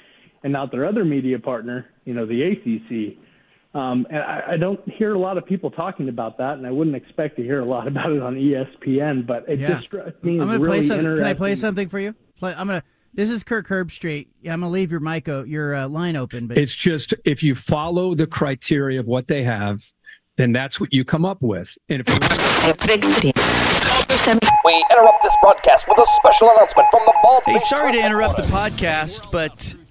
and 0.44 0.54
not 0.54 0.72
their 0.72 0.86
other 0.86 1.04
media 1.04 1.40
partner, 1.40 1.88
you 2.06 2.14
know, 2.14 2.28
the 2.28 2.44
ACC. 2.44 3.18
Um, 3.76 4.08
and 4.10 4.20
I, 4.20 4.44
I 4.54 4.58
don't 4.58 4.80
hear 4.90 5.14
a 5.14 5.20
lot 5.20 5.38
of 5.38 5.46
people 5.46 5.70
talking 5.70 6.08
about 6.10 6.38
that, 6.38 6.58
and 6.58 6.66
I 6.66 6.72
wouldn't 6.72 6.96
expect 6.96 7.36
to 7.38 7.44
hear 7.44 7.60
a 7.60 7.66
lot 7.66 7.88
about 7.92 8.12
it 8.12 8.22
on 8.22 8.36
ESPN. 8.36 9.28
But 9.28 9.48
it 9.50 9.60
Yeah. 9.60 9.68
just 9.76 9.86
struck 9.86 10.24
me 10.24 10.36
I'm 10.40 10.42
as 10.42 10.46
gonna 10.48 10.60
really 10.60 10.80
play 10.80 10.88
some. 10.88 11.02
Can 11.02 11.24
I 11.26 11.34
play 11.34 11.56
something 11.56 11.90
for 11.90 12.00
you? 12.00 12.16
Play. 12.40 12.54
I'm 12.58 12.68
gonna. 12.68 12.84
This 13.14 13.30
is 13.30 13.44
Kirk 13.44 13.68
Herbstreit. 13.68 14.28
Yeah, 14.42 14.54
I'm 14.54 14.62
gonna 14.62 14.72
leave 14.72 14.92
your 14.92 15.00
mic, 15.00 15.28
o- 15.30 15.44
your 15.44 15.76
uh, 15.76 15.88
line 15.88 16.16
open. 16.16 16.48
But 16.48 16.58
It's 16.58 16.74
just 16.76 17.14
if 17.26 17.44
you 17.44 17.54
follow 17.56 18.16
the 18.16 18.28
criteria 18.28 19.00
of 19.00 19.06
what 19.08 19.28
they 19.28 19.44
have, 19.44 19.92
then 20.38 20.52
that's 20.52 20.80
what 20.80 20.94
you 20.94 21.06
come 21.06 21.24
up 21.26 21.42
with. 21.42 21.78
And 21.90 22.02
if 22.02 22.10
you 22.10 23.32
We 24.66 24.86
interrupt 24.92 25.22
this 25.24 25.36
broadcast 25.42 25.86
with 25.88 25.98
a 25.98 26.06
special 26.18 26.50
announcement 26.52 26.88
from 26.92 27.02
the 27.06 27.14
Bald 27.24 27.44
Hey, 27.46 27.60
sorry 27.60 27.92
to 27.94 28.00
interrupt 28.06 28.36
the 28.38 28.42
podcast, 28.44 29.32
but 29.32 29.74